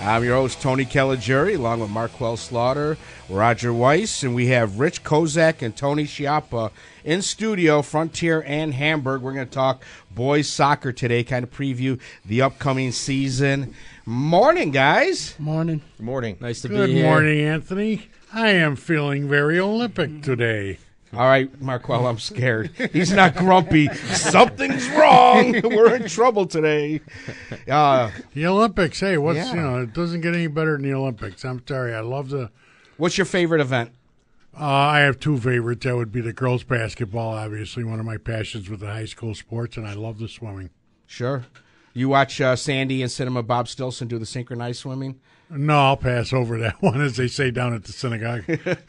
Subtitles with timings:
[0.00, 5.02] I'm your host, Tony Caligiuri, along with Marquel Slaughter, Roger Weiss, and we have Rich
[5.02, 6.70] Kozak and Tony Schiappa
[7.04, 9.22] in studio, Frontier and Hamburg.
[9.22, 9.82] We're going to talk
[10.14, 13.74] boys soccer today, kind of preview the upcoming season.
[14.04, 15.34] Morning, guys.
[15.38, 15.80] Morning.
[15.96, 16.36] Good morning.
[16.40, 17.02] Nice to Good be here.
[17.02, 18.08] Good morning, Anthony.
[18.32, 20.78] I am feeling very Olympic today.
[21.16, 22.70] All right, Marquel, I'm scared.
[22.92, 23.88] He's not grumpy.
[23.94, 25.52] Something's wrong.
[25.64, 27.00] We're in trouble today.
[27.68, 29.50] Uh, The Olympics, hey, what's Yeah.
[29.54, 31.44] you know, it doesn't get any better than the Olympics.
[31.44, 31.94] I'm sorry.
[31.94, 32.50] I love the
[32.96, 33.92] what's your favorite event?
[34.58, 35.84] uh, I have two favorites.
[35.84, 39.34] That would be the girls basketball, obviously one of my passions with the high school
[39.34, 40.70] sports, and I love the swimming.
[41.06, 41.44] Sure.
[41.92, 45.20] You watch uh, Sandy and Cinema Bob Stilson do the synchronized swimming?
[45.48, 48.44] No, I'll pass over that one, as they say down at the synagogue.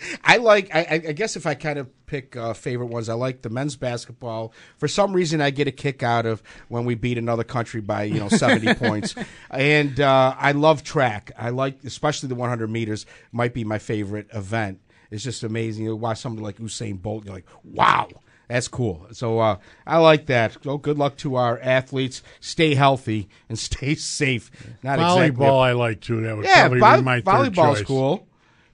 [0.23, 0.73] I like.
[0.73, 3.75] I, I guess if I kind of pick uh, favorite ones, I like the men's
[3.75, 4.53] basketball.
[4.77, 8.03] For some reason, I get a kick out of when we beat another country by
[8.03, 9.13] you know seventy points,
[9.51, 11.31] and uh, I love track.
[11.37, 13.05] I like especially the one hundred meters.
[13.31, 14.79] Might be my favorite event.
[15.11, 15.85] It's just amazing.
[15.85, 18.09] You watch somebody like Usain Bolt, you're like, wow.
[18.47, 19.07] That's cool.
[19.11, 20.57] So uh, I like that.
[20.63, 22.23] So good luck to our athletes.
[22.39, 24.49] Stay healthy and stay safe.
[24.83, 26.21] Not exactly a Volleyball, I like too.
[26.21, 28.27] That would yeah, probably vo- be my third volleyball's cool.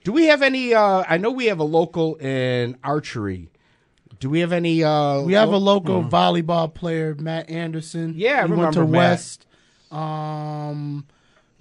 [0.03, 0.73] Do we have any?
[0.73, 3.49] Uh, I know we have a local in archery.
[4.19, 4.83] Do we have any?
[4.83, 8.13] Uh, We have a lo- local volleyball player, Matt Anderson.
[8.15, 9.09] Yeah, I he went to remember Matt.
[9.11, 9.47] West.
[9.91, 11.05] Um,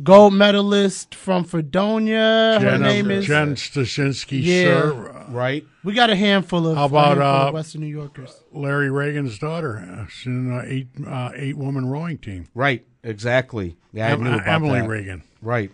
[0.02, 2.58] gold medalist from Fredonia.
[2.60, 3.26] Her Jen, name is.
[3.26, 4.90] Jen Stashinsky, Yeah.
[5.26, 5.32] Sir.
[5.32, 5.64] right?
[5.84, 8.42] We got a handful of, How about, a handful of uh, Western New Yorkers.
[8.52, 9.78] Larry Regan's daughter.
[9.78, 12.48] Uh, She's in an eight uh, eight woman rowing team.
[12.54, 12.84] Right.
[13.04, 13.76] Exactly.
[13.92, 14.88] Yeah, I Em- knew uh, about Emily that.
[14.88, 15.22] Regan.
[15.40, 15.70] Right.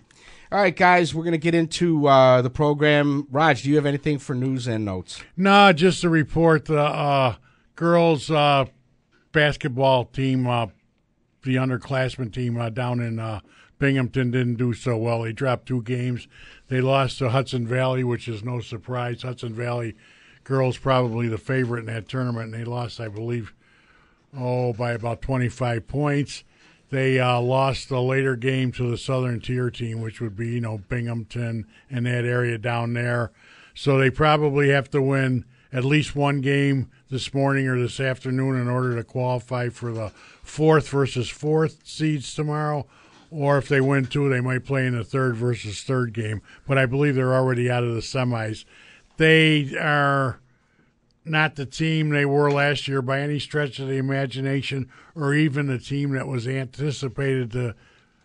[0.50, 1.14] All right, guys.
[1.14, 3.26] We're gonna get into uh, the program.
[3.30, 5.22] Raj, do you have anything for news and notes?
[5.36, 7.34] No, just to report the uh,
[7.76, 8.64] girls uh,
[9.32, 10.66] basketball team, uh,
[11.42, 13.40] the underclassmen team uh, down in uh,
[13.78, 15.22] Binghamton didn't do so well.
[15.22, 16.28] They dropped two games.
[16.68, 19.22] They lost to Hudson Valley, which is no surprise.
[19.22, 19.94] Hudson Valley
[20.44, 23.52] girls probably the favorite in that tournament, and they lost, I believe,
[24.36, 26.44] oh, by about 25 points.
[26.90, 30.60] They uh, lost the later game to the Southern Tier team, which would be, you
[30.60, 33.30] know, Binghamton and that area down there.
[33.74, 38.58] So they probably have to win at least one game this morning or this afternoon
[38.58, 40.12] in order to qualify for the
[40.42, 42.86] fourth versus fourth seeds tomorrow.
[43.30, 46.40] Or if they win two, they might play in the third versus third game.
[46.66, 48.64] But I believe they're already out of the semis.
[49.18, 50.40] They are
[51.24, 55.66] not the team they were last year by any stretch of the imagination, or even
[55.66, 57.74] the team that was anticipated to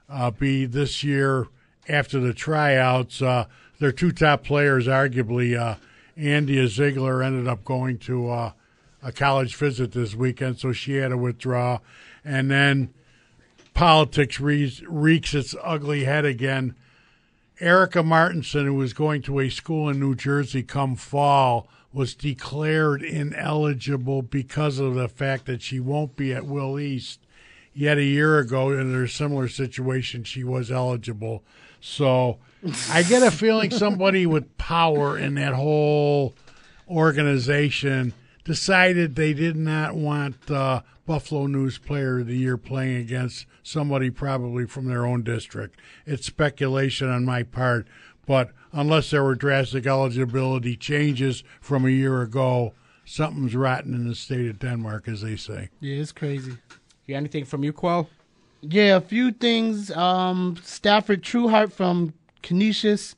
[0.09, 1.47] uh, be this year
[1.89, 3.21] after the tryouts.
[3.21, 3.45] Uh,
[3.79, 5.75] their two top players, arguably, uh,
[6.15, 8.51] Andy Ziegler ended up going to uh,
[9.01, 11.79] a college visit this weekend, so she had to withdraw.
[12.23, 12.93] And then
[13.73, 16.75] politics re- reeks its ugly head again.
[17.59, 23.03] Erica Martinson, who was going to a school in New Jersey come fall, was declared
[23.03, 27.19] ineligible because of the fact that she won't be at Will East.
[27.75, 31.43] Yet a year ago, in a similar situation, she was eligible.
[31.79, 32.39] So
[32.89, 36.35] I get a feeling somebody with power in that whole
[36.87, 43.45] organization decided they did not want uh, Buffalo News Player of the Year playing against
[43.61, 45.79] somebody probably from their own district.
[46.05, 47.87] It's speculation on my part,
[48.25, 52.73] but unless there were drastic eligibility changes from a year ago,
[53.05, 55.69] something's rotten in the state of Denmark, as they say.
[55.81, 56.51] Yeah, it's crazy.
[57.05, 58.09] You got anything from you, Quell?
[58.61, 59.91] Yeah, a few things.
[59.91, 63.15] Um, Stafford Trueheart from Canisius,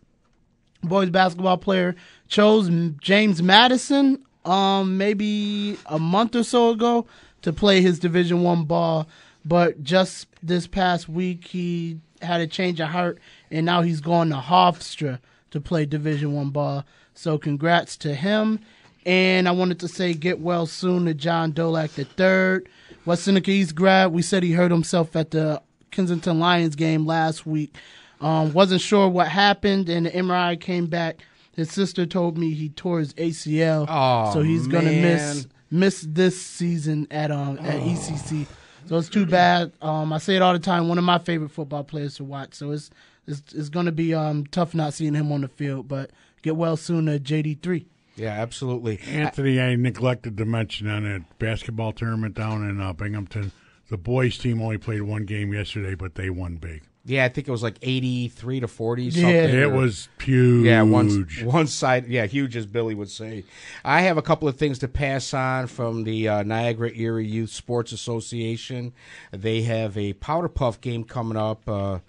[0.81, 1.95] boys basketball player,
[2.27, 7.05] chose James Madison um, maybe a month or so ago
[7.45, 9.07] to play his Division One ball,
[9.45, 13.19] but just this past week he had a change of heart
[13.51, 15.19] and now he's going to Hofstra
[15.51, 16.85] to play Division One ball.
[17.13, 18.61] So congrats to him.
[19.05, 22.65] And I wanted to say get well soon to John Dolak III.
[23.05, 24.11] West Seneca East grad.
[24.11, 25.61] We said he hurt himself at the
[25.91, 27.75] Kensington Lions game last week.
[28.21, 31.23] Um, wasn't sure what happened, and the MRI came back.
[31.55, 35.79] His sister told me he tore his ACL, Oh, so he's gonna miss man.
[35.79, 38.47] miss this season at um at ECC.
[38.87, 39.71] So it's too bad.
[39.81, 40.87] Um, I say it all the time.
[40.87, 42.53] One of my favorite football players to watch.
[42.53, 42.89] So it's
[43.27, 45.87] it's, it's going to be um tough not seeing him on the field.
[45.87, 46.11] But
[46.41, 47.87] get well soon to JD three.
[48.15, 48.99] Yeah, absolutely.
[49.07, 53.51] Anthony, I neglected to mention on a basketball tournament down in uh, Binghamton,
[53.89, 56.83] the boys team only played one game yesterday, but they won big.
[57.07, 59.11] Yeah, I think it was like eighty-three to forty.
[59.11, 59.29] Something.
[59.29, 59.43] Yeah.
[59.43, 60.65] It or- was huge.
[60.65, 62.07] Yeah, one one side.
[62.07, 63.43] Yeah, huge as Billy would say.
[63.83, 67.51] I have a couple of things to pass on from the uh, Niagara Erie Youth
[67.51, 68.91] Sports Association.
[69.31, 71.69] They have a powder puff game coming up.
[71.69, 71.99] Uh,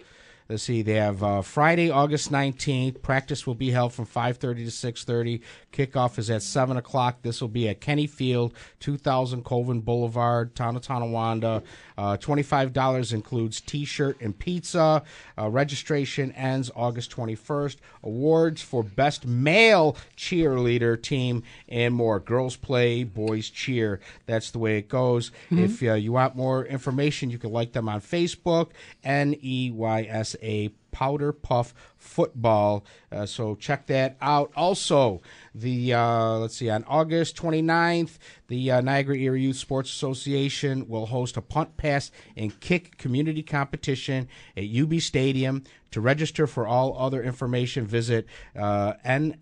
[0.49, 0.81] let's see.
[0.81, 3.03] They have uh, Friday, August nineteenth.
[3.03, 5.41] Practice will be held from five thirty to six thirty.
[5.71, 7.21] Kickoff is at seven o'clock.
[7.21, 11.61] This will be at Kenny Field, two thousand Colvin Boulevard, town of Tonawanda.
[11.97, 15.03] Uh, Twenty-five dollars includes T-shirt and pizza.
[15.37, 17.79] Uh, registration ends August twenty-first.
[18.03, 22.19] Awards for best male cheerleader team and more.
[22.19, 23.99] Girls play, boys cheer.
[24.25, 25.31] That's the way it goes.
[25.49, 28.69] If uh, you want more information, you can like them on Facebook.
[29.03, 32.85] N E Y S A Powder Puff Football.
[33.11, 34.51] Uh, so check that out.
[34.55, 35.21] Also,
[35.53, 38.17] the uh, let's see on August 29th,
[38.47, 43.41] the uh, Niagara Erie Youth Sports Association will host a punt, pass, and kick community
[43.43, 45.63] competition at UB Stadium.
[45.91, 49.35] To register for all other information, visit uh, nflppk.com.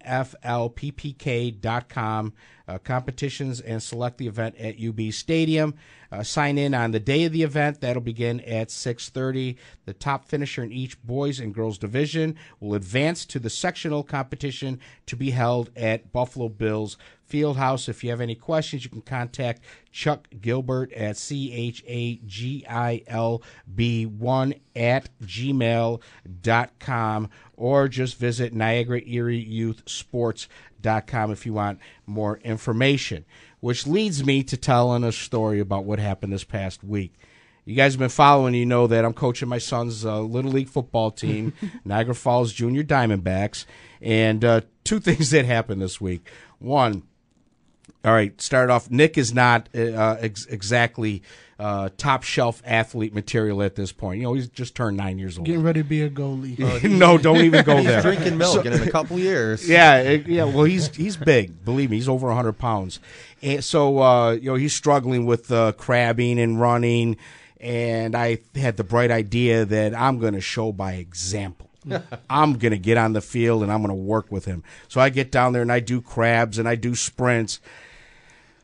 [2.67, 5.75] Uh, competitions and select the event at UB Stadium.
[6.11, 7.79] Uh, sign in on the day of the event.
[7.79, 9.55] That'll begin at 6:30.
[9.85, 14.79] The top finisher in each boys and girls division will advance to the sectional competition
[15.05, 16.97] to be held at Buffalo Bills
[17.29, 17.89] Fieldhouse.
[17.89, 19.61] If you have any questions, you can contact
[19.91, 23.41] Chuck Gilbert at C H A G I L
[23.73, 25.99] B 1 at gmail.com
[27.57, 33.25] or just visit Niagara Erie Youth Sports.com if you want more information.
[33.59, 37.13] Which leads me to telling a story about what happened this past week.
[37.65, 40.69] You guys have been following, you know that I'm coaching my son's uh, Little League
[40.69, 41.53] football team,
[41.85, 43.65] Niagara Falls Junior Diamondbacks.
[44.01, 46.27] And uh, two things that happened this week.
[46.59, 47.03] One,
[48.03, 48.91] all right, start off.
[48.91, 51.23] Nick is not uh, ex- exactly
[51.57, 54.19] uh, top shelf athlete material at this point.
[54.19, 55.47] You know, he's just turned nine years old.
[55.47, 56.83] Getting ready to be a goalie.
[56.97, 58.01] no, don't even go He's there.
[58.03, 60.43] drinking milk, and in a couple years, Yeah, it- yeah.
[60.43, 61.65] Well, he's he's big.
[61.65, 62.99] Believe me, he's over hundred pounds.
[63.41, 67.17] And so uh, you know he's struggling with uh, crabbing and running.
[67.65, 71.71] And I had the bright idea that I'm going to show by example.
[72.29, 74.63] I'm going to get on the field and I'm going to work with him.
[74.87, 77.59] So I get down there and I do crabs and I do sprints.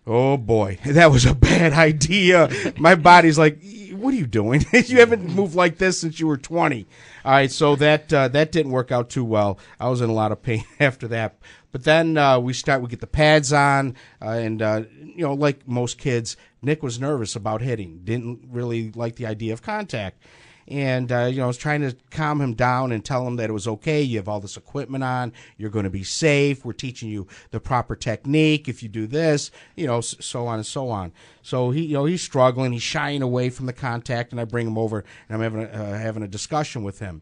[0.05, 2.49] Oh boy, that was a bad idea.
[2.77, 3.59] My body's like,
[3.93, 4.65] "What are you doing?
[4.71, 6.85] you haven't moved like this since you were 20."
[7.23, 9.59] All right, so that uh, that didn't work out too well.
[9.79, 11.37] I was in a lot of pain after that.
[11.71, 12.81] But then uh, we start.
[12.81, 16.99] We get the pads on, uh, and uh, you know, like most kids, Nick was
[16.99, 18.01] nervous about hitting.
[18.03, 20.21] Didn't really like the idea of contact
[20.67, 23.49] and uh, you know I was trying to calm him down and tell him that
[23.49, 24.01] it was okay.
[24.01, 25.33] You have all this equipment on.
[25.57, 26.63] You're going to be safe.
[26.63, 28.69] We're teaching you the proper technique.
[28.69, 31.11] If you do this, you know, so on and so on.
[31.41, 32.71] So he, you know, he's struggling.
[32.71, 35.69] He's shying away from the contact, and I bring him over and I'm having a,
[35.69, 37.21] uh, having a discussion with him.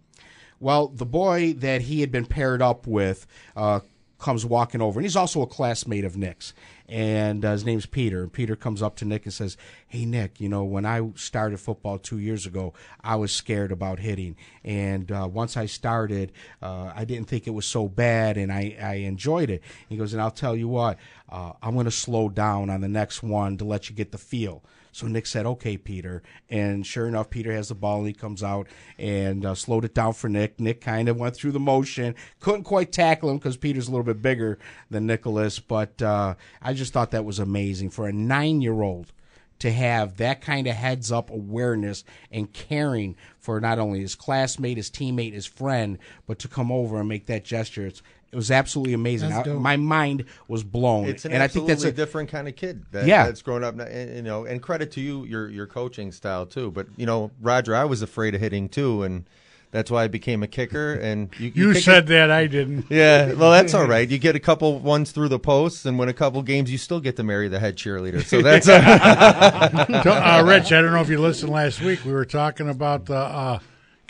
[0.59, 3.79] Well, the boy that he had been paired up with uh,
[4.19, 6.53] comes walking over, and he's also a classmate of Nick's.
[6.87, 8.23] And uh, his name's Peter.
[8.23, 9.57] And Peter comes up to Nick and says,
[9.87, 12.73] "Hey, Nick, you know when I started football two years ago,
[13.03, 17.51] I was scared about hitting, and uh, once I started, uh, I didn't think it
[17.51, 20.97] was so bad, and I, I enjoyed it." He goes, "And I'll tell you what,
[21.29, 24.17] uh, I'm going to slow down on the next one to let you get the
[24.17, 28.13] feel." So Nick said, "Okay, Peter." And sure enough, Peter has the ball and he
[28.13, 28.67] comes out
[28.97, 30.59] and uh, slowed it down for Nick.
[30.59, 34.03] Nick kind of went through the motion, couldn't quite tackle him because Peter's a little
[34.03, 34.57] bit bigger
[34.89, 35.59] than Nicholas.
[35.59, 39.13] But uh, I just thought that was amazing for a nine-year-old
[39.59, 44.89] to have that kind of heads-up awareness and caring for not only his classmate, his
[44.89, 47.85] teammate, his friend, but to come over and make that gesture.
[47.85, 49.31] It's, it was absolutely amazing.
[49.33, 52.55] I- my mind was blown, It's an and I think that's a, different kind of
[52.55, 52.85] kid.
[52.91, 53.25] That, Yeah.
[53.25, 53.79] that's grown up.
[53.79, 56.71] And, you know, and credit to you, your your coaching style too.
[56.71, 59.25] But you know, Roger, I was afraid of hitting too, and
[59.71, 60.93] that's why I became a kicker.
[60.93, 62.85] And you, You kick said that I didn't.
[62.89, 64.09] Yeah, well, that's all right.
[64.09, 66.99] You get a couple ones through the posts, and win a couple games, you still
[66.99, 68.23] get to marry the head cheerleader.
[68.23, 72.03] So that's uh, Rich, I don't know if you listened last week.
[72.05, 73.59] We were talking about the uh,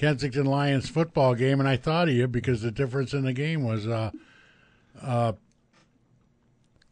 [0.03, 3.63] Kensington Lions football game, and I thought of you because the difference in the game
[3.65, 4.12] was uh,
[5.03, 5.32] uh, uh,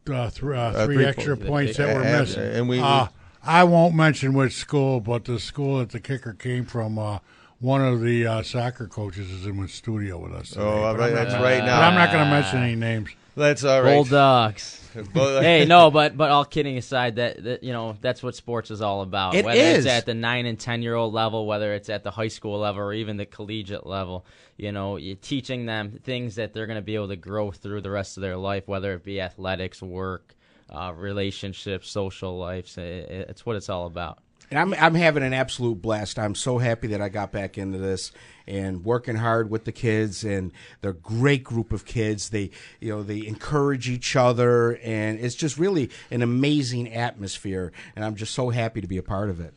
[0.05, 1.49] th- uh, three, three extra points.
[1.49, 2.43] points that were And- missing.
[2.43, 3.07] and we- uh,
[3.45, 6.99] I won't mention which school, but the school that the kicker came from.
[6.99, 7.19] Uh,
[7.59, 10.49] one of the uh, soccer coaches is in the studio with us.
[10.49, 11.81] Today, Oh, right, that's right but now.
[11.87, 13.09] I'm not going to mention any names.
[13.37, 13.95] That's all right.
[13.95, 14.83] Bulldogs.
[15.13, 18.71] But- hey, no, but but all kidding aside, that, that you know that's what sports
[18.71, 19.35] is all about.
[19.35, 19.85] It whether is.
[19.85, 22.57] it's at the nine and ten year old level, whether it's at the high school
[22.57, 24.25] level, or even the collegiate level,
[24.55, 27.81] you know, you're teaching them things that they're going to be able to grow through
[27.81, 30.33] the rest of their life, whether it be athletics, work,
[30.71, 32.75] uh, relationships, social lives.
[32.75, 34.17] It, it's what it's all about.
[34.49, 36.17] And I'm I'm having an absolute blast.
[36.17, 38.11] I'm so happy that I got back into this
[38.47, 42.29] and working hard with the kids and they're a great group of kids.
[42.29, 48.05] They you know they encourage each other and it's just really an amazing atmosphere and
[48.05, 49.53] I'm just so happy to be a part of it.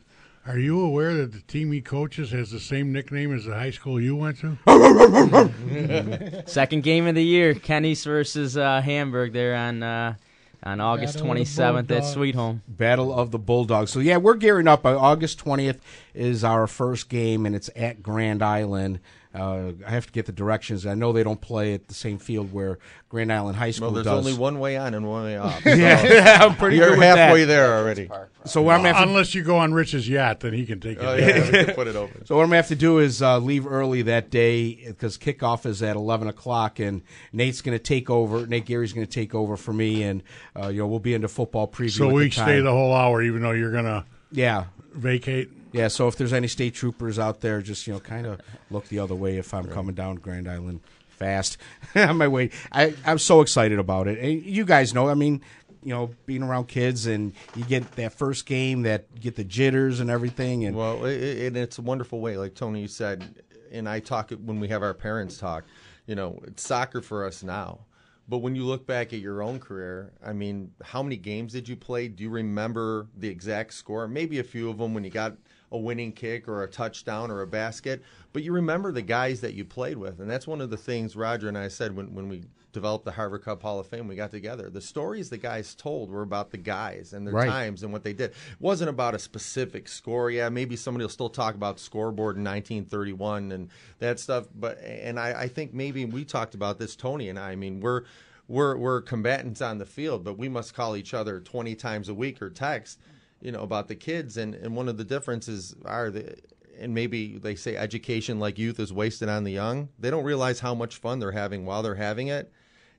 [0.46, 3.70] Are you aware that the team he coaches has the same nickname as the high
[3.70, 4.56] school you went to?
[6.46, 9.34] Second game of the year, Kenny's versus uh, Hamburg.
[9.34, 10.14] There on uh,
[10.62, 12.62] on August Battle twenty seventh at Sweet Home.
[12.68, 13.90] Battle of the Bulldogs.
[13.90, 14.84] So yeah, we're gearing up.
[14.84, 15.78] Uh, August 20th
[16.14, 19.00] is our first game and it's at Grand Island.
[19.32, 20.86] Uh, I have to get the directions.
[20.86, 23.94] I know they don't play at the same field where Grand Island High School well,
[23.94, 24.26] there's does.
[24.26, 25.62] only one way on and one way off.
[25.62, 27.46] So yeah, I'm pretty You're good with halfway that.
[27.46, 28.10] there already.
[28.44, 30.80] So what I'm gonna have to Unless you go on Rich's yacht, then he can
[30.80, 31.04] take it.
[31.04, 32.24] Oh, yeah, we can put it open.
[32.26, 35.64] So what I'm gonna have to do is uh, leave early that day because kickoff
[35.64, 38.46] is at 11 o'clock, and Nate's gonna take over.
[38.46, 40.22] Nate Geary's gonna take over for me, and
[40.60, 41.98] uh, you know we'll be into football preview.
[41.98, 44.64] So we the stay the whole hour, even though you're gonna yeah.
[44.92, 45.50] vacate.
[45.72, 48.88] Yeah, so if there's any state troopers out there, just you know, kind of look
[48.88, 51.58] the other way if I'm coming down Grand Island fast
[51.94, 52.50] on my way.
[52.72, 54.18] I I'm so excited about it.
[54.18, 55.42] And you guys know, I mean,
[55.82, 59.44] you know, being around kids and you get that first game that you get the
[59.44, 63.42] jitters and everything, and Well, it, it, and it's a wonderful way, like Tony said,
[63.70, 65.64] and I talk when we have our parents talk.
[66.06, 67.80] You know, it's soccer for us now,
[68.28, 71.68] but when you look back at your own career, I mean, how many games did
[71.68, 72.08] you play?
[72.08, 74.08] Do you remember the exact score?
[74.08, 75.36] Maybe a few of them when you got
[75.72, 79.54] a winning kick or a touchdown or a basket, but you remember the guys that
[79.54, 82.28] you played with, and that's one of the things Roger and I said when when
[82.28, 84.06] we developed the Harvard Cup Hall of Fame.
[84.06, 84.70] We got together.
[84.70, 87.48] The stories the guys told were about the guys and their Right.
[87.48, 88.30] times and what they did.
[88.30, 90.30] It wasn't about a specific score.
[90.30, 94.46] Yeah, maybe somebody will still talk about scoreboard in 1931 and that stuff.
[94.54, 97.50] But and I, I think maybe we talked about this, Tony and I.
[97.50, 98.02] I mean, we're
[98.46, 102.14] we're we're combatants on the field, but we must call each other 20 times a
[102.14, 103.00] week or text,
[103.40, 104.36] you know, about the kids.
[104.36, 106.36] And and one of the differences are the
[106.78, 109.88] and maybe they say education like youth is wasted on the young.
[109.98, 112.52] They don't realize how much fun they're having while they're having it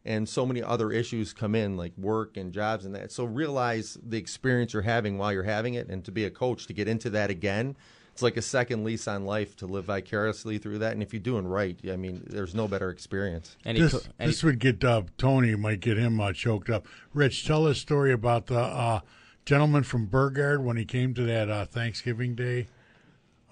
[0.03, 3.97] and so many other issues come in like work and jobs and that so realize
[4.03, 6.87] the experience you're having while you're having it and to be a coach to get
[6.87, 7.75] into that again
[8.11, 11.21] it's like a second lease on life to live vicariously through that and if you're
[11.21, 14.43] doing right i mean there's no better experience And he This, co- and he- this
[14.43, 16.87] would get uh, Tony might get him uh, choked up.
[17.13, 19.01] Rich, tell a story about the uh,
[19.45, 22.67] gentleman from Burgard when he came to that uh, Thanksgiving Day.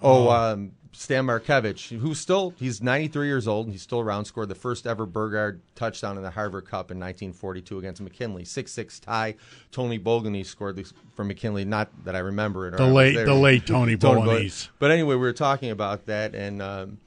[0.02, 4.48] oh um, stan markevich who's still he's 93 years old and he's still around scored
[4.48, 9.36] the first ever burgard touchdown in the harvard cup in 1942 against mckinley 6-6 tie
[9.70, 13.34] tony bogany scored this from mckinley not that i remember it or The late, the
[13.34, 14.68] late Tony, Tony Bolognese.
[14.80, 16.98] But anyway, we were talking about that, and um,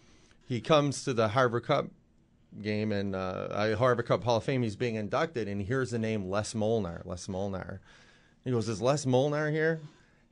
[0.47, 1.87] he comes to the Harvard Cup
[2.61, 4.61] game and uh, Harvard Cup Hall of Fame.
[4.63, 7.01] He's being inducted, and he hears the name Les Molnar.
[7.05, 7.81] Les Molnar.
[8.43, 9.79] He goes, "Is Les Molnar here?"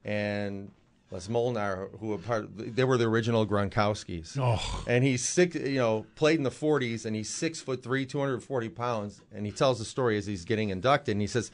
[0.03, 0.71] And
[1.11, 4.37] Les Molnar, who were part, they were the original Gronkowskis.
[4.39, 4.83] Oh.
[4.87, 8.69] And he's six, you know, played in the 40s, and he's six foot three, 240
[8.69, 9.21] pounds.
[9.35, 11.51] And he tells the story as he's getting inducted, and he says,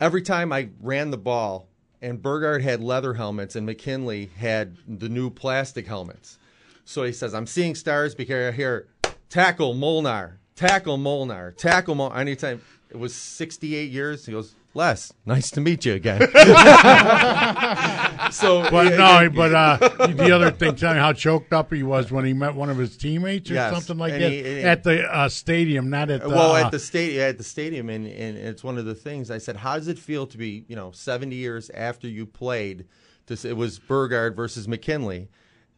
[0.00, 1.66] every time I ran the ball,
[2.00, 6.38] and Burgard had leather helmets, and McKinley had the new plastic helmets.
[6.84, 8.86] So he says, I'm seeing stars because I hear
[9.28, 12.16] tackle Molnar, tackle Molnar, tackle Molnar.
[12.16, 16.20] Anytime it was 68 years, he goes, Les, nice to meet you again.
[18.30, 19.76] so, But yeah, no, yeah, but uh,
[20.08, 22.78] the other thing, tell me how choked up he was when he met one of
[22.78, 25.90] his teammates or Yes, something like and that he- and he- at the uh, stadium,
[25.90, 26.28] not at the.
[26.30, 29.30] well uh, at the stadium at the stadium and, and it's one of the things
[29.30, 32.86] i said how does it feel to be you know 70 years after you played
[33.26, 35.28] to it was burgard versus mckinley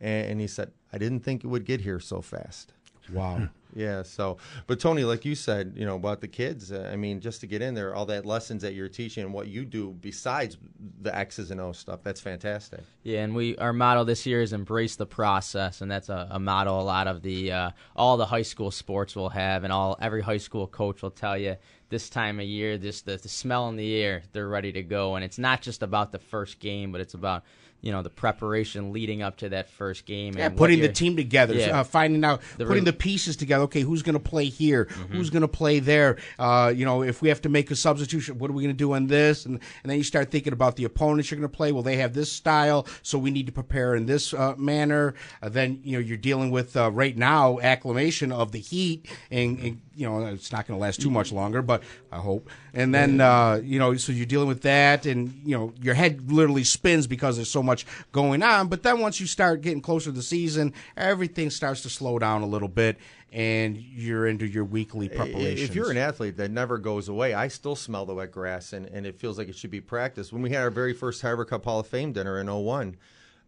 [0.00, 2.72] and, and he said i didn't think it would get here so fast
[3.12, 3.48] wow.
[3.74, 7.20] Yeah so but tony like you said you know about the kids uh, i mean
[7.20, 9.90] just to get in there all that lessons that you're teaching and what you do
[10.00, 10.56] besides
[11.02, 12.80] the x's and o's stuff that's fantastic.
[13.02, 16.38] Yeah, and we our motto this year is embrace the process, and that's a, a
[16.38, 19.96] motto a lot of the uh, all the high school sports will have, and all
[20.00, 21.56] every high school coach will tell you
[21.88, 25.16] this time of year, this the, the smell in the air, they're ready to go,
[25.16, 27.44] and it's not just about the first game, but it's about
[27.84, 30.34] you know the preparation leading up to that first game.
[30.38, 31.80] Yeah, putting the team together, Yeah.
[31.80, 33.64] uh, finding out, The putting re- the pieces together.
[33.64, 34.86] Okay, who's going to play here?
[34.86, 35.14] Mm-hmm.
[35.14, 36.16] Who's going to play there?
[36.38, 38.78] Uh, you know, if we have to make a substitution, what are we going to
[38.78, 39.44] do on this?
[39.44, 41.72] And and then you start thinking about the opponents you're going to play.
[41.72, 45.14] Well, they have this style, so we need to prepare in this uh, manner.
[45.42, 49.58] Uh, then you know you're dealing with uh, right now acclimation of the heat, and,
[49.58, 52.48] and you know it's not going to last too much longer, but I hope.
[52.72, 56.30] And then uh, you know, so you're dealing with that, and you know your head
[56.30, 58.68] literally spins because there's so much going on.
[58.68, 62.42] But then once you start getting closer to the season, everything starts to slow down
[62.42, 62.98] a little bit,
[63.34, 65.64] and you're into your weekly preparation.
[65.64, 68.86] If you're an athlete that never goes away, I still smell the wet grass, and,
[68.86, 70.32] and it feels like it should be practiced.
[70.32, 72.96] When we had our very first Harvard Cup Hall of Fame dinner in 01,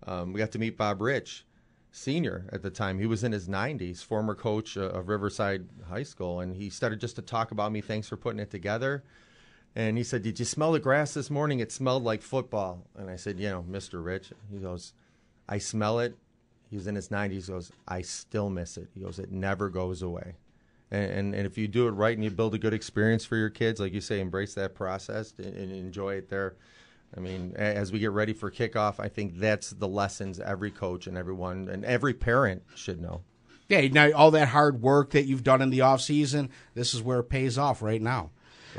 [0.07, 1.46] um, we got to meet Bob Rich,
[1.97, 2.99] senior at the time.
[2.99, 7.01] He was in his 90s, former coach uh, of Riverside High School, and he started
[7.01, 7.81] just to talk about me.
[7.81, 9.03] Thanks for putting it together.
[9.75, 11.61] And he said, Did you smell the grass this morning?
[11.61, 12.85] It smelled like football.
[12.97, 14.05] And I said, You know, Mr.
[14.05, 14.33] Rich.
[14.51, 14.93] He goes,
[15.49, 16.17] I smell it.
[16.71, 17.47] He's in his 90s.
[17.47, 18.89] He goes, I still miss it.
[18.95, 20.37] He goes, It never goes away.
[20.91, 23.37] And, and, and if you do it right and you build a good experience for
[23.37, 26.57] your kids, like you say, embrace that process and, and enjoy it there.
[27.17, 31.07] I mean, as we get ready for kickoff, I think that's the lessons every coach
[31.07, 33.23] and everyone and every parent should know.
[33.69, 37.03] yeah, now all that hard work that you've done in the off season, this is
[37.03, 38.31] where it pays off right now.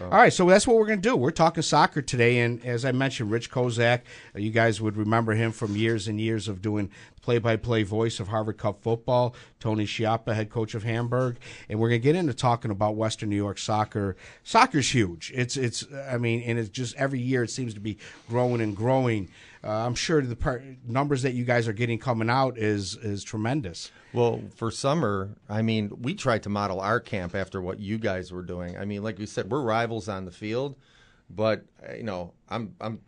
[0.03, 1.15] All right, so that's what we're going to do.
[1.15, 4.01] We're talking soccer today, and as I mentioned, Rich Kozak,
[4.36, 6.91] you guys would remember him from years and years of doing
[7.27, 9.36] play-by-play voice of Harvard Cup football.
[9.60, 13.27] Tony Schiappa, head coach of Hamburg, and we're going to get into talking about Western
[13.29, 14.15] New York soccer.
[14.46, 15.34] Soccer's huge.
[15.36, 17.98] It's it's I mean, and it's just every year it seems to be
[18.29, 19.27] growing and growing.
[19.62, 23.25] Uh, I'm sure the par- numbers that you guys are getting coming out is is
[23.25, 23.91] tremendous.
[24.13, 28.31] Well, for summer, I mean, we tried to model our camp after what you guys
[28.31, 28.77] were doing.
[28.77, 30.77] I mean, like we said, we're rivals on the field,
[31.29, 33.01] but uh, you know, I'm I'm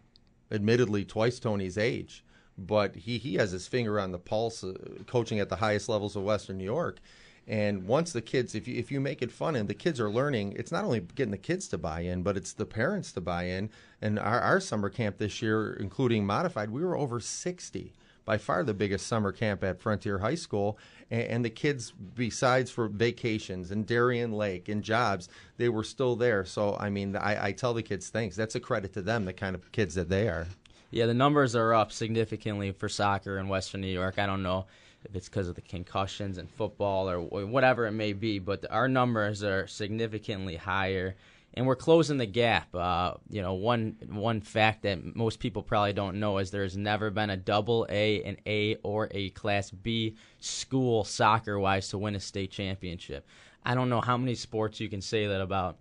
[0.52, 2.26] admittedly twice Tony's age,
[2.68, 4.74] but he he has his finger on the pulse, uh,
[5.08, 7.00] coaching at the highest levels of Western New York.
[7.48, 10.10] And once the kids, if you if you make it fun and the kids are
[10.10, 13.22] learning, it's not only getting the kids to buy in, but it's the parents to
[13.22, 13.70] buy in.
[14.02, 17.94] And our, our summer camp this year, including modified, we were over sixty
[18.26, 20.78] by far the biggest summer camp at Frontier High School.
[21.10, 26.46] And, the kids, besides for vacations and Darien Lake and jobs, they were still there.
[26.46, 28.36] So, I mean, I, I tell the kids thanks.
[28.36, 30.46] That's a credit to them, the kind of kids that they are.
[30.92, 34.18] Yeah, the numbers are up significantly for soccer in Western New York.
[34.18, 34.66] I don't know
[35.06, 38.88] if it's because of the concussions and football or whatever it may be, but our
[38.88, 41.16] numbers are significantly higher,
[41.54, 42.74] and we're closing the gap.
[42.74, 47.12] Uh, you know, one one fact that most people probably don't know is there's never
[47.12, 52.16] been a double A, an A, or a Class B school soccer wise to win
[52.16, 53.28] a state championship.
[53.64, 55.78] I don't know how many sports you can say that about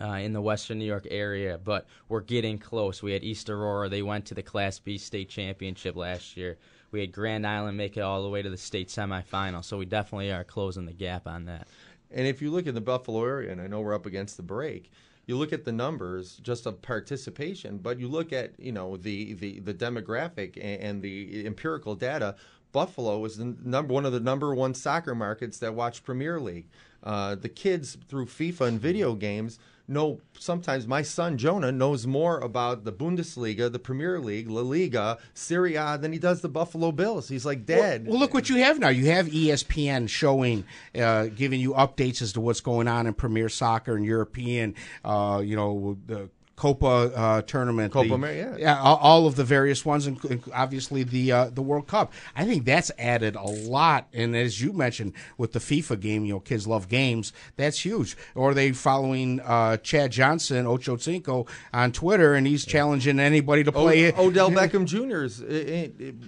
[0.00, 3.02] uh, in the Western New York area, but we're getting close.
[3.02, 6.58] We had East Aurora; they went to the Class B state championship last year.
[6.90, 9.86] We had Grand Island make it all the way to the state semifinal, so we
[9.86, 11.66] definitely are closing the gap on that.
[12.10, 14.42] And if you look in the Buffalo area, and I know we're up against the
[14.42, 14.90] break,
[15.26, 19.34] you look at the numbers just of participation, but you look at you know the
[19.34, 22.36] the, the demographic and, and the empirical data.
[22.72, 26.66] Buffalo is the number one of the number one soccer markets that watch Premier League.
[27.02, 32.38] Uh, the kids through FIFA and video games know sometimes my son Jonah knows more
[32.40, 36.92] about the Bundesliga, the Premier League, La Liga, Serie A than he does the Buffalo
[36.92, 37.28] Bills.
[37.28, 38.06] He's like, Dad.
[38.06, 38.88] Well, look what you have now.
[38.88, 43.48] You have ESPN showing, uh, giving you updates as to what's going on in Premier
[43.48, 48.80] Soccer and European, uh, you know, the Copa uh, tournament, Copa the- America, yeah.
[48.80, 50.18] all, all of the various ones, and
[50.54, 52.12] obviously the uh, the World Cup.
[52.34, 56.32] I think that's added a lot, and as you mentioned with the FIFA game, you
[56.32, 57.32] know, kids love games.
[57.56, 58.16] That's huge.
[58.34, 63.62] Or are they following uh, Chad Johnson, Ocho Cinco, on Twitter, and he's challenging anybody
[63.62, 64.18] to play it.
[64.18, 65.24] O- Odell Beckham Jr.
[65.24, 65.42] is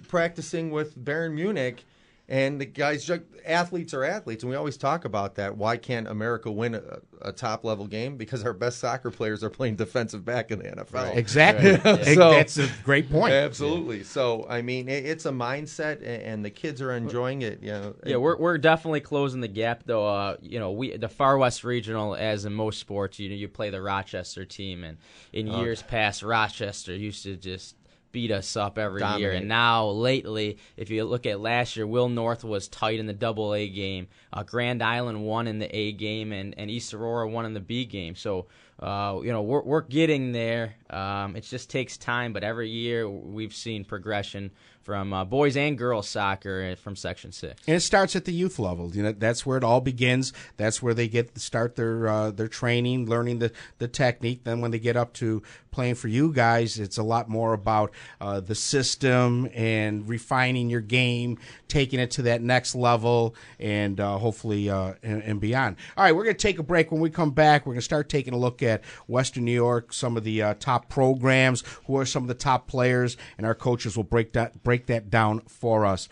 [0.09, 1.85] practicing with Bayern Munich,
[2.29, 3.11] and the guys,
[3.47, 5.57] athletes are athletes, and we always talk about that.
[5.57, 8.19] Why can't America win a, a top level game?
[8.19, 11.17] Because our best soccer players are playing defensive back in the NFL.
[11.17, 11.77] Exactly.
[12.15, 13.33] So- That's a great point.
[13.33, 14.05] Absolutely.
[14.05, 17.63] So, I mean, it, it's a mindset, a- and the kids are enjoying it.
[17.63, 20.07] You know, Yeah, we're we're definitely closing the gap though.
[20.07, 23.49] Uh, you know, we the Far West Regional, as in most sports, you know, you
[23.49, 24.99] play the Rochester team, and
[25.33, 27.75] in years past, Rochester used to just
[28.13, 29.33] beat us up every year.
[29.33, 33.13] And now, lately, if you look at last year, Will North was tight in the
[33.13, 34.09] Double A game.
[34.33, 37.61] Uh, Grand Island won in the A game, and and East Aurora won in the
[37.61, 38.15] B game.
[38.15, 38.47] So.
[38.81, 40.77] Uh, you know we're we're getting there.
[40.89, 44.53] Um, it just takes time, but every year we've seen progression
[44.89, 47.63] from uh, boys and girls soccer uh, from Section Six.
[47.67, 48.91] And it starts at the youth level.
[48.97, 50.33] You know, that's where it all begins.
[50.57, 54.45] That's where they get start their uh, their training, learning the, the technique.
[54.45, 57.93] Then when they get up to playing for you guys, it's a lot more about
[58.19, 64.17] uh, the system and refining your game, taking it to that next level, and uh,
[64.17, 65.77] hopefully uh, and, and beyond.
[65.99, 66.91] All right, we're going to take a break.
[66.91, 69.93] When we come back, we're going to start taking a look at Western New York,
[69.93, 73.55] some of the uh, top programs, who are some of the top players, and our
[73.55, 76.09] coaches will break that break that down for us.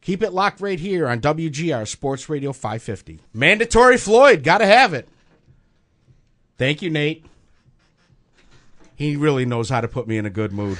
[0.00, 3.20] Keep it locked right here on WGR Sports Radio 550.
[3.34, 5.08] Mandatory Floyd, got to have it.
[6.56, 7.24] Thank you, Nate.
[8.94, 10.78] He really knows how to put me in a good mood.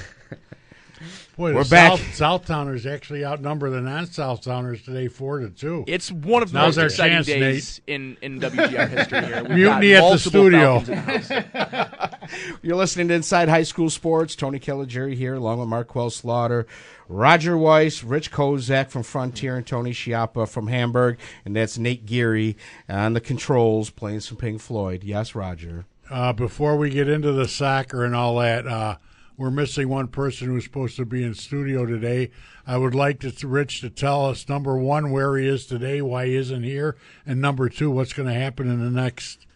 [1.37, 1.99] Boy, We're the back.
[2.13, 5.83] South, Southtowners actually outnumber the non-Southtowners today, four to two.
[5.87, 9.43] It's one of the Now's most exciting chance, days in, in WGR history here.
[9.43, 10.79] We've Mutiny at the studio.
[10.79, 12.17] The.
[12.61, 14.35] You're listening to Inside High School Sports.
[14.35, 16.67] Tony Caligiuri here, along with Marquel Slaughter,
[17.07, 21.17] Roger Weiss, Rich Kozak from Frontier, and Tony Schiappa from Hamburg.
[21.45, 25.03] And that's Nate Geary on the controls playing some Pink Floyd.
[25.03, 25.85] Yes, Roger.
[26.09, 28.97] Uh, before we get into the soccer and all that, uh,
[29.41, 32.29] we're missing one person who's supposed to be in studio today.
[32.67, 36.27] I would like to, Rich to tell us number one where he is today, why
[36.27, 39.47] he isn't here, and number two what's going to happen in the next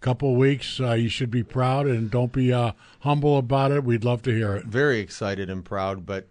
[0.00, 0.80] couple weeks.
[0.80, 3.84] Uh, you should be proud and don't be uh, humble about it.
[3.84, 4.64] We'd love to hear it.
[4.64, 6.06] very excited and proud.
[6.06, 6.26] But